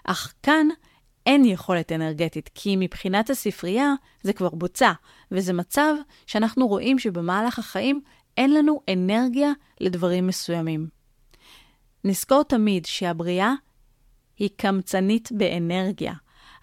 אך 0.05 0.35
כאן 0.43 0.69
אין 1.27 1.45
יכולת 1.45 1.93
אנרגטית, 1.93 2.51
כי 2.55 2.77
מבחינת 2.77 3.31
הספרייה 3.31 3.95
זה 4.23 4.33
כבר 4.33 4.49
בוצע, 4.49 4.93
וזה 5.33 5.53
מצב 5.53 5.95
שאנחנו 6.27 6.69
רואים 6.69 6.99
שבמהלך 6.99 7.59
החיים 7.59 8.01
אין 8.37 8.55
לנו 8.55 8.81
אנרגיה 8.93 9.53
לדברים 9.81 10.27
מסוימים. 10.27 10.89
נזכור 12.05 12.43
תמיד 12.43 12.87
שהבריאה 12.87 13.53
היא 14.39 14.51
קמצנית 14.57 15.29
באנרגיה. 15.33 16.15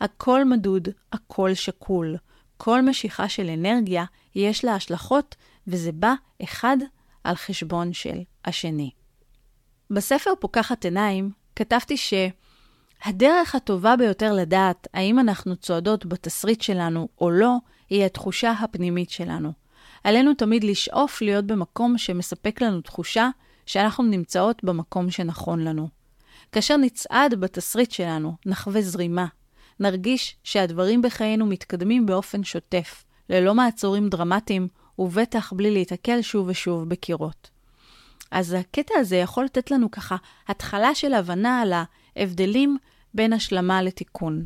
הכל 0.01 0.45
מדוד, 0.45 0.87
הכל 1.11 1.53
שקול. 1.53 2.17
כל 2.57 2.81
משיכה 2.81 3.29
של 3.29 3.49
אנרגיה 3.49 4.05
יש 4.35 4.65
לה 4.65 4.75
השלכות, 4.75 5.35
וזה 5.67 5.91
בא 5.91 6.13
אחד 6.43 6.77
על 7.23 7.35
חשבון 7.35 7.93
של 7.93 8.19
השני. 8.45 8.91
בספר 9.89 10.31
פוקחת 10.39 10.85
עיניים 10.85 11.31
כתבתי 11.55 11.95
שהדרך 11.97 13.55
הטובה 13.55 13.95
ביותר 13.95 14.33
לדעת 14.33 14.87
האם 14.93 15.19
אנחנו 15.19 15.55
צועדות 15.55 16.05
בתסריט 16.05 16.61
שלנו 16.61 17.07
או 17.21 17.31
לא, 17.31 17.55
היא 17.89 18.05
התחושה 18.05 18.51
הפנימית 18.51 19.09
שלנו. 19.09 19.51
עלינו 20.03 20.33
תמיד 20.33 20.63
לשאוף 20.63 21.21
להיות 21.21 21.45
במקום 21.45 21.97
שמספק 21.97 22.61
לנו 22.61 22.81
תחושה 22.81 23.29
שאנחנו 23.65 24.03
נמצאות 24.03 24.63
במקום 24.63 25.11
שנכון 25.11 25.63
לנו. 25.63 25.87
כאשר 26.51 26.77
נצעד 26.77 27.33
בתסריט 27.33 27.91
שלנו, 27.91 28.35
נחווה 28.45 28.81
זרימה, 28.81 29.25
נרגיש 29.79 30.35
שהדברים 30.43 31.01
בחיינו 31.01 31.45
מתקדמים 31.45 32.05
באופן 32.05 32.43
שוטף, 32.43 33.03
ללא 33.29 33.55
מעצורים 33.55 34.09
דרמטיים, 34.09 34.67
ובטח 34.99 35.53
בלי 35.53 35.71
להיתקל 35.71 36.21
שוב 36.21 36.47
ושוב 36.47 36.89
בקירות. 36.89 37.49
אז 38.31 38.53
הקטע 38.53 38.93
הזה 38.97 39.15
יכול 39.15 39.45
לתת 39.45 39.71
לנו 39.71 39.91
ככה 39.91 40.15
התחלה 40.47 40.95
של 40.95 41.13
הבנה 41.13 41.61
על 41.61 41.73
ההבדלים 42.15 42.77
בין 43.13 43.33
השלמה 43.33 43.81
לתיקון. 43.81 44.43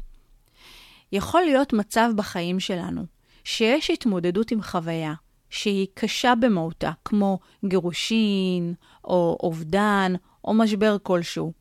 יכול 1.12 1.42
להיות 1.42 1.74
מצב 1.74 2.10
בחיים 2.16 2.60
שלנו 2.60 3.06
שיש 3.44 3.90
התמודדות 3.90 4.52
עם 4.52 4.62
חוויה 4.62 5.14
שהיא 5.50 5.88
קשה 5.94 6.34
במהותה, 6.36 6.92
כמו 7.06 7.40
גירושין, 7.66 8.74
או 9.04 9.38
אובדן, 9.44 10.14
או 10.44 10.54
משבר 10.54 10.98
כלשהו. 11.04 11.54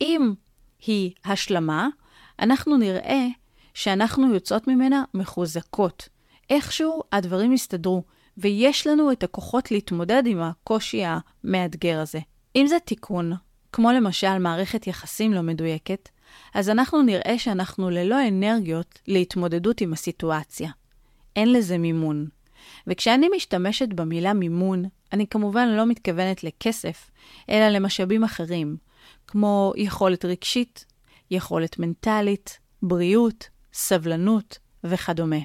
אם 0.00 0.34
היא 0.86 1.12
השלמה, 1.24 1.88
אנחנו 2.40 2.76
נראה 2.76 3.26
שאנחנו 3.74 4.34
יוצאות 4.34 4.68
ממנה 4.68 5.04
מחוזקות. 5.14 6.08
איכשהו 6.50 7.02
הדברים 7.12 7.52
יסתדרו, 7.52 8.02
ויש 8.36 8.86
לנו 8.86 9.12
את 9.12 9.22
הכוחות 9.22 9.70
להתמודד 9.70 10.22
עם 10.26 10.40
הקושי 10.42 11.02
המאתגר 11.06 12.00
הזה. 12.00 12.18
אם 12.56 12.66
זה 12.66 12.76
תיקון, 12.84 13.32
כמו 13.72 13.92
למשל 13.92 14.38
מערכת 14.38 14.86
יחסים 14.86 15.32
לא 15.32 15.40
מדויקת, 15.42 16.08
אז 16.54 16.68
אנחנו 16.68 17.02
נראה 17.02 17.38
שאנחנו 17.38 17.90
ללא 17.90 18.28
אנרגיות 18.28 18.98
להתמודדות 19.08 19.80
עם 19.80 19.92
הסיטואציה. 19.92 20.70
אין 21.36 21.52
לזה 21.52 21.78
מימון. 21.78 22.26
וכשאני 22.86 23.28
משתמשת 23.36 23.88
במילה 23.88 24.32
מימון, 24.32 24.84
אני 25.12 25.26
כמובן 25.26 25.68
לא 25.68 25.86
מתכוונת 25.86 26.44
לכסף, 26.44 27.10
אלא 27.50 27.68
למשאבים 27.68 28.24
אחרים, 28.24 28.76
כמו 29.26 29.72
יכולת 29.76 30.24
רגשית, 30.24 30.84
יכולת 31.32 31.78
מנטלית, 31.78 32.58
בריאות, 32.82 33.48
סבלנות 33.72 34.58
וכדומה. 34.84 35.36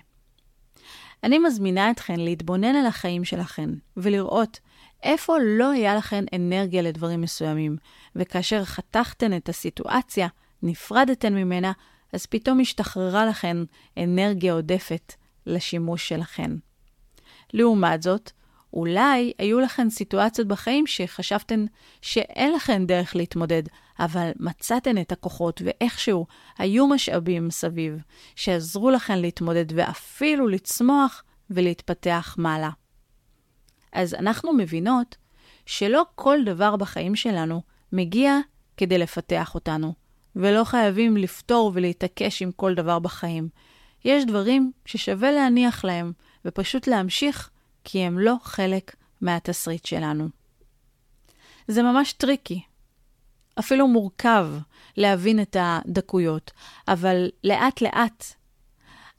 אני 1.23 1.39
מזמינה 1.39 1.91
אתכן 1.91 2.19
להתבונן 2.19 2.76
על 2.76 2.86
החיים 2.86 3.26
שלכן 3.26 3.69
ולראות 3.97 4.60
איפה 5.04 5.36
לא 5.41 5.71
היה 5.71 5.95
לכן 5.95 6.23
אנרגיה 6.36 6.82
לדברים 6.82 7.21
מסוימים, 7.21 7.78
וכאשר 8.15 8.65
חתכתן 8.65 9.38
את 9.38 9.50
הסיטואציה, 9.50 10.28
נפרדתן 10.63 11.34
ממנה, 11.34 11.71
אז 12.13 12.26
פתאום 12.26 12.60
השתחררה 12.60 13.26
לכן 13.26 13.58
אנרגיה 13.97 14.54
עודפת 14.54 15.13
לשימוש 15.45 16.10
שלכן. 16.10 16.52
לעומת 17.54 18.04
זאת, 18.04 18.32
אולי 18.73 19.34
היו 19.38 19.60
לכן 19.60 19.89
סיטואציות 19.89 20.47
בחיים 20.47 20.88
שחשבתן 20.88 21.65
שאין 22.02 22.54
לכן 22.54 22.86
דרך 22.86 23.15
להתמודד, 23.15 23.63
אבל 23.99 24.31
מצאתן 24.39 25.01
את 25.01 25.12
הכוחות 25.12 25.62
ואיכשהו 25.65 26.27
היו 26.57 26.88
משאבים 26.88 27.51
סביב 27.51 28.01
שעזרו 28.36 28.89
לכן 28.89 29.19
להתמודד 29.19 29.65
ואפילו 29.75 30.47
לצמוח 30.47 31.23
ולהתפתח 31.49 32.36
מעלה. 32.38 32.69
אז 33.93 34.13
אנחנו 34.13 34.53
מבינות 34.53 35.15
שלא 35.65 36.05
כל 36.15 36.38
דבר 36.45 36.75
בחיים 36.75 37.15
שלנו 37.15 37.62
מגיע 37.91 38.38
כדי 38.77 38.97
לפתח 38.97 39.55
אותנו, 39.55 39.93
ולא 40.36 40.63
חייבים 40.63 41.17
לפתור 41.17 41.71
ולהתעקש 41.75 42.41
עם 42.41 42.51
כל 42.51 42.73
דבר 42.73 42.99
בחיים. 42.99 43.49
יש 44.05 44.25
דברים 44.25 44.71
ששווה 44.86 45.31
להניח 45.31 45.86
להם, 45.86 46.13
ופשוט 46.45 46.88
להמשיך, 46.88 47.49
כי 47.83 47.99
הם 47.99 48.19
לא 48.19 48.36
חלק 48.41 48.95
מהתסריט 49.21 49.86
שלנו. 49.86 50.29
זה 51.67 51.83
ממש 51.83 52.13
טריקי, 52.13 52.62
אפילו 53.60 53.88
מורכב 53.88 54.48
להבין 54.98 55.41
את 55.41 55.58
הדקויות, 55.60 56.52
אבל 56.88 57.30
לאט-לאט 57.43 58.26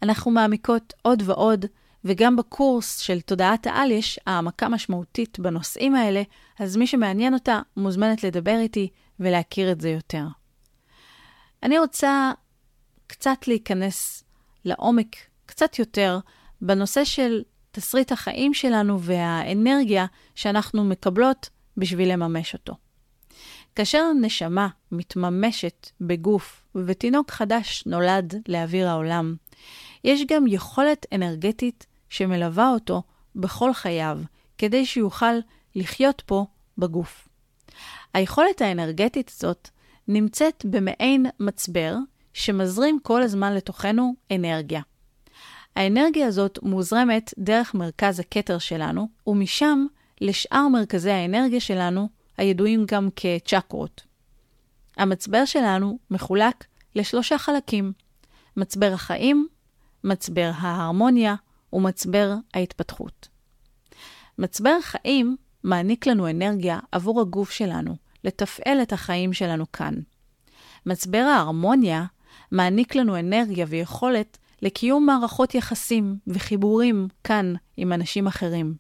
אנחנו 0.03 0.31
מעמיקות 0.31 0.93
עוד 1.03 1.23
ועוד, 1.27 1.65
וגם 2.05 2.37
בקורס 2.37 2.99
של 2.99 3.21
תודעת 3.21 3.67
העל 3.67 3.91
יש 3.91 4.21
העמקה 4.27 4.69
משמעותית 4.69 5.39
בנושאים 5.39 5.95
האלה, 5.95 6.23
אז 6.59 6.77
מי 6.77 6.87
שמעניין 6.87 7.35
אותה 7.35 7.61
מוזמנת 7.77 8.25
לדבר 8.25 8.59
איתי 8.59 8.89
ולהכיר 9.21 9.73
את 9.73 9.81
זה 9.81 9.89
יותר. 9.89 10.25
אני 11.63 11.79
רוצה 11.79 12.33
קצת 13.07 13.49
להיכנס 13.49 14.25
לעומק, 14.65 15.17
קצת 15.47 15.79
יותר, 15.79 16.19
בנושא 16.63 17.05
של 17.05 17.43
תסריט 17.71 18.13
החיים 18.13 18.55
שלנו 18.55 19.01
והאנרגיה 19.01 20.07
שאנחנו 20.35 20.85
מקבלות 20.85 21.49
בשביל 21.77 22.13
לממש 22.13 22.55
אותו. 22.55 22.75
כאשר 23.75 24.13
נשמה 24.21 24.69
מתממשת 24.93 25.91
בגוף 26.01 26.65
ותינוק 26.75 27.31
חדש 27.31 27.83
נולד 27.87 28.35
לאוויר 28.49 28.89
העולם, 28.89 29.35
יש 30.05 30.21
גם 30.29 30.47
יכולת 30.47 31.07
אנרגטית 31.15 31.87
שמלווה 32.09 32.71
אותו 32.71 33.03
בכל 33.37 33.73
חייו, 33.75 34.19
כדי 34.59 34.87
שיוכל 34.87 35.35
לחיות 35.75 36.23
פה 36.27 36.47
בגוף. 36.79 37.29
היכולת 38.15 38.61
האנרגטית 38.61 39.33
הזאת 39.37 39.69
נמצאת 40.09 40.65
במעין 40.71 41.27
מצבר 41.41 41.97
שמזרים 42.33 42.99
כל 43.03 43.23
הזמן 43.23 43.55
לתוכנו 43.55 44.15
אנרגיה. 44.31 44.81
האנרגיה 45.77 46.27
הזאת 46.27 46.59
מוזרמת 46.63 47.35
דרך 47.39 47.75
מרכז 47.75 48.21
הכתר 48.21 48.59
שלנו, 48.59 49.09
ומשם 49.27 49.87
לשאר 50.21 50.69
מרכזי 50.69 51.11
האנרגיה 51.11 51.61
שלנו, 51.61 52.09
הידועים 52.39 52.85
גם 52.89 53.09
כצ'קרות. 53.17 54.03
המצבר 54.97 55.45
שלנו 55.45 55.99
מחולק 56.11 56.65
לשלושה 56.95 57.39
חלקים, 57.39 57.93
מצבר 58.57 58.91
החיים, 58.93 59.49
מצבר 60.05 60.51
ההרמוניה 60.55 61.35
ומצבר 61.73 62.35
ההתפתחות. 62.55 63.29
מצבר 64.39 64.77
החיים 64.79 65.37
מעניק 65.65 66.07
לנו 66.07 66.31
אנרגיה 66.31 66.79
עבור 66.93 67.21
הגוף 67.21 67.51
שלנו, 67.51 67.97
לתפעל 68.25 68.83
את 68.83 68.93
החיים 68.93 69.33
שלנו 69.33 69.73
כאן. 69.73 69.95
מצבר 70.87 71.19
ההרמוניה 71.19 72.05
מעניק 72.53 72.95
לנו 72.95 73.19
אנרגיה 73.19 73.67
ויכולת 73.69 74.39
לקיום 74.63 75.07
מערכות 75.07 75.55
יחסים 75.55 76.17
וחיבורים 76.27 77.09
כאן 77.25 77.55
עם 77.77 77.93
אנשים 77.93 78.27
אחרים. 78.27 78.75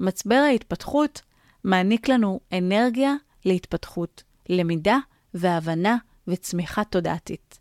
מצבר 0.00 0.34
ההתפתחות 0.34 1.22
מעניק 1.64 2.08
לנו 2.08 2.40
אנרגיה 2.52 3.14
להתפתחות, 3.44 4.22
למידה 4.48 4.98
והבנה 5.34 5.96
וצמיחה 6.28 6.84
תודעתית. 6.84 7.58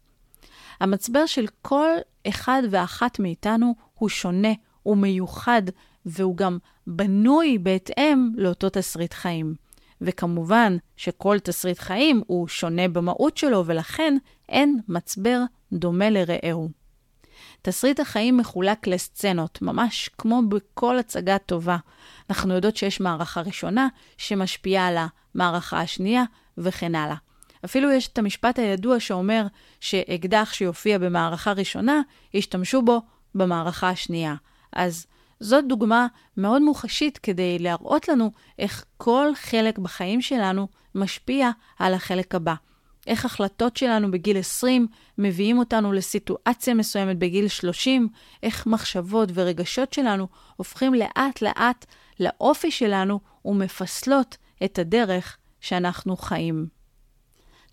המצבר 0.79 1.25
של 1.25 1.45
כל 1.61 1.89
אחד 2.27 2.61
ואחת 2.71 3.19
מאיתנו 3.19 3.75
הוא 3.93 4.09
שונה, 4.09 4.53
הוא 4.83 4.97
מיוחד, 4.97 5.61
והוא 6.05 6.37
גם 6.37 6.57
בנוי 6.87 7.57
בהתאם 7.57 8.29
לאותו 8.35 8.69
תסריט 8.69 9.13
חיים. 9.13 9.55
וכמובן 10.01 10.77
שכל 10.97 11.39
תסריט 11.39 11.79
חיים 11.79 12.21
הוא 12.27 12.47
שונה 12.47 12.87
במהות 12.87 13.37
שלו, 13.37 13.63
ולכן 13.65 14.17
אין 14.49 14.79
מצבר 14.87 15.41
דומה 15.73 16.09
לרעהו. 16.09 16.69
תסריט 17.61 17.99
החיים 17.99 18.37
מחולק 18.37 18.87
לסצנות, 18.87 19.61
ממש 19.61 20.09
כמו 20.17 20.41
בכל 20.49 20.99
הצגה 20.99 21.37
טובה. 21.37 21.77
אנחנו 22.29 22.53
יודעות 22.53 22.77
שיש 22.77 22.99
מערכה 22.99 23.41
ראשונה 23.41 23.87
שמשפיעה 24.17 24.87
על 24.87 24.97
המערכה 25.35 25.81
השנייה, 25.81 26.23
וכן 26.57 26.95
הלאה. 26.95 27.15
אפילו 27.65 27.91
יש 27.91 28.07
את 28.07 28.17
המשפט 28.17 28.59
הידוע 28.59 28.99
שאומר 28.99 29.47
שאקדח 29.79 30.49
שיופיע 30.53 30.97
במערכה 30.97 31.51
ראשונה, 31.51 32.01
ישתמשו 32.33 32.81
בו 32.81 33.01
במערכה 33.35 33.89
השנייה. 33.89 34.35
אז 34.73 35.05
זאת 35.39 35.67
דוגמה 35.67 36.07
מאוד 36.37 36.61
מוחשית 36.61 37.17
כדי 37.17 37.59
להראות 37.59 38.07
לנו 38.07 38.31
איך 38.59 38.85
כל 38.97 39.27
חלק 39.35 39.77
בחיים 39.77 40.21
שלנו 40.21 40.67
משפיע 40.95 41.49
על 41.79 41.93
החלק 41.93 42.35
הבא. 42.35 42.53
איך 43.07 43.25
החלטות 43.25 43.77
שלנו 43.77 44.11
בגיל 44.11 44.37
20 44.37 44.87
מביאים 45.17 45.59
אותנו 45.59 45.93
לסיטואציה 45.93 46.73
מסוימת 46.73 47.17
בגיל 47.17 47.47
30, 47.47 48.07
איך 48.43 48.67
מחשבות 48.67 49.29
ורגשות 49.33 49.93
שלנו 49.93 50.27
הופכים 50.55 50.93
לאט-לאט 50.93 51.85
לאופי 52.19 52.71
שלנו 52.71 53.19
ומפסלות 53.45 54.37
את 54.65 54.79
הדרך 54.79 55.37
שאנחנו 55.61 56.17
חיים. 56.17 56.67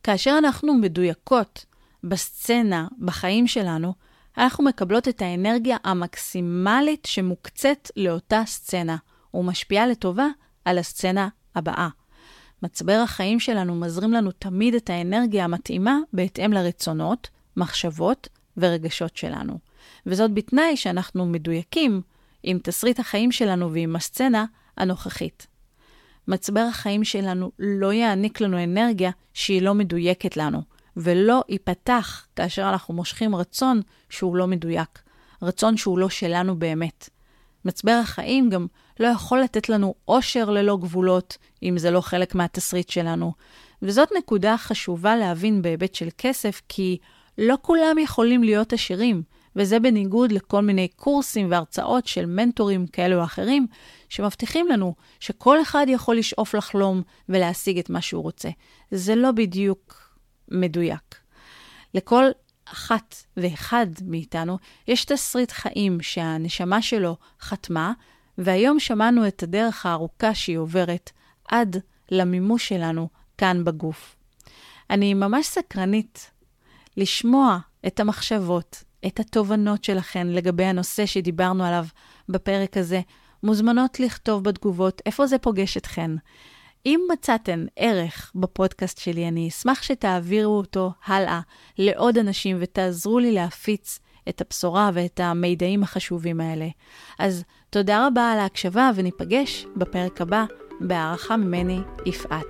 כאשר 0.02 0.34
אנחנו 0.38 0.74
מדויקות 0.74 1.64
בסצנה, 2.04 2.88
בחיים 2.98 3.46
שלנו, 3.46 3.94
אנחנו 4.38 4.64
מקבלות 4.64 5.08
את 5.08 5.22
האנרגיה 5.22 5.76
המקסימלית 5.84 7.06
שמוקצית 7.06 7.90
לאותה 7.96 8.42
סצנה, 8.46 8.96
ומשפיעה 9.34 9.86
לטובה 9.86 10.26
על 10.64 10.78
הסצנה 10.78 11.28
הבאה. 11.54 11.88
מצבר 12.62 13.00
החיים 13.04 13.40
שלנו 13.40 13.74
מזרים 13.74 14.12
לנו 14.12 14.32
תמיד 14.32 14.74
את 14.74 14.90
האנרגיה 14.90 15.44
המתאימה 15.44 15.98
בהתאם 16.12 16.52
לרצונות, 16.52 17.28
מחשבות 17.56 18.28
ורגשות 18.56 19.16
שלנו. 19.16 19.58
וזאת 20.06 20.34
בתנאי 20.34 20.76
שאנחנו 20.76 21.26
מדויקים 21.26 22.02
עם 22.42 22.58
תסריט 22.62 23.00
החיים 23.00 23.32
שלנו 23.32 23.72
ועם 23.72 23.96
הסצנה 23.96 24.44
הנוכחית. 24.76 25.46
מצבר 26.28 26.60
החיים 26.60 27.04
שלנו 27.04 27.50
לא 27.58 27.92
יעניק 27.92 28.40
לנו 28.40 28.64
אנרגיה 28.64 29.10
שהיא 29.34 29.62
לא 29.62 29.74
מדויקת 29.74 30.36
לנו, 30.36 30.62
ולא 30.96 31.42
ייפתח 31.48 32.26
כאשר 32.36 32.68
אנחנו 32.68 32.94
מושכים 32.94 33.34
רצון 33.34 33.80
שהוא 34.10 34.36
לא 34.36 34.46
מדויק, 34.46 35.02
רצון 35.42 35.76
שהוא 35.76 35.98
לא 35.98 36.08
שלנו 36.08 36.58
באמת. 36.58 37.08
מצבר 37.64 38.00
החיים 38.02 38.50
גם 38.50 38.66
לא 39.00 39.06
יכול 39.06 39.40
לתת 39.40 39.68
לנו 39.68 39.94
אושר 40.08 40.50
ללא 40.50 40.76
גבולות, 40.76 41.38
אם 41.62 41.78
זה 41.78 41.90
לא 41.90 42.00
חלק 42.00 42.34
מהתסריט 42.34 42.88
שלנו. 42.88 43.32
וזאת 43.82 44.08
נקודה 44.18 44.56
חשובה 44.58 45.16
להבין 45.16 45.62
בהיבט 45.62 45.94
של 45.94 46.08
כסף, 46.18 46.62
כי 46.68 46.98
לא 47.38 47.58
כולם 47.62 47.98
יכולים 47.98 48.42
להיות 48.42 48.72
עשירים, 48.72 49.22
וזה 49.56 49.80
בניגוד 49.80 50.32
לכל 50.32 50.62
מיני 50.62 50.88
קורסים 50.88 51.50
והרצאות 51.50 52.06
של 52.06 52.26
מנטורים 52.26 52.86
כאלו 52.86 53.18
או 53.18 53.24
אחרים, 53.24 53.66
שמבטיחים 54.08 54.68
לנו 54.68 54.94
שכל 55.20 55.62
אחד 55.62 55.86
יכול 55.88 56.16
לשאוף 56.16 56.54
לחלום 56.54 57.02
ולהשיג 57.28 57.78
את 57.78 57.90
מה 57.90 58.00
שהוא 58.00 58.22
רוצה. 58.22 58.48
זה 58.90 59.14
לא 59.14 59.30
בדיוק 59.30 60.10
מדויק. 60.48 61.14
לכל 61.94 62.24
אחת 62.64 63.14
ואחד 63.36 63.86
מאיתנו 64.06 64.58
יש 64.88 65.04
תסריט 65.04 65.52
חיים 65.52 66.00
שהנשמה 66.00 66.82
שלו 66.82 67.16
חתמה, 67.40 67.92
והיום 68.38 68.80
שמענו 68.80 69.28
את 69.28 69.42
הדרך 69.42 69.86
הארוכה 69.86 70.34
שהיא 70.34 70.58
עוברת 70.58 71.10
עד 71.48 71.76
למימוש 72.10 72.68
שלנו 72.68 73.08
כאן 73.38 73.64
בגוף. 73.64 74.16
אני 74.90 75.14
ממש 75.14 75.46
סקרנית 75.46 76.30
לשמוע 76.96 77.58
את 77.86 78.00
המחשבות, 78.00 78.84
את 79.06 79.20
התובנות 79.20 79.84
שלכן 79.84 80.26
לגבי 80.26 80.64
הנושא 80.64 81.06
שדיברנו 81.06 81.64
עליו 81.64 81.86
בפרק 82.28 82.76
הזה, 82.76 83.00
מוזמנות 83.42 84.00
לכתוב 84.00 84.44
בתגובות 84.44 85.02
איפה 85.06 85.26
זה 85.26 85.38
פוגש 85.38 85.76
אתכן. 85.76 86.10
אם 86.86 87.00
מצאתן 87.12 87.66
ערך 87.76 88.32
בפודקאסט 88.34 88.98
שלי, 88.98 89.28
אני 89.28 89.48
אשמח 89.48 89.82
שתעבירו 89.82 90.56
אותו 90.56 90.92
הלאה 91.06 91.40
לעוד 91.78 92.18
אנשים 92.18 92.56
ותעזרו 92.60 93.18
לי 93.18 93.32
להפיץ 93.32 93.98
את 94.28 94.40
הבשורה 94.40 94.90
ואת 94.94 95.20
המידעים 95.20 95.82
החשובים 95.82 96.40
האלה. 96.40 96.68
אז 97.18 97.44
תודה 97.70 98.06
רבה 98.06 98.32
על 98.32 98.38
ההקשבה 98.38 98.90
וניפגש 98.94 99.66
בפרק 99.76 100.20
הבא. 100.20 100.44
בהערכה 100.80 101.36
ממני, 101.36 101.80
יפעת. 102.06 102.46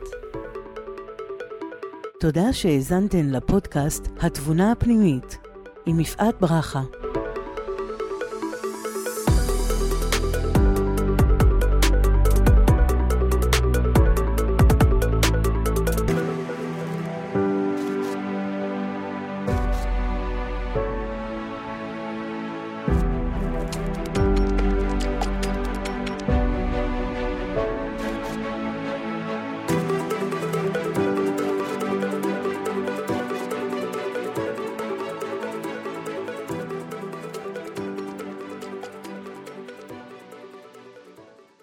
תודה 2.21 2.53
שהאזנתן 2.53 3.31
לפודקאסט 3.31 4.09
התבונה 4.21 4.73
הפנימית 4.73 5.39
עם 5.87 6.01
יפעת 6.01 6.41
ברכה. 6.41 6.83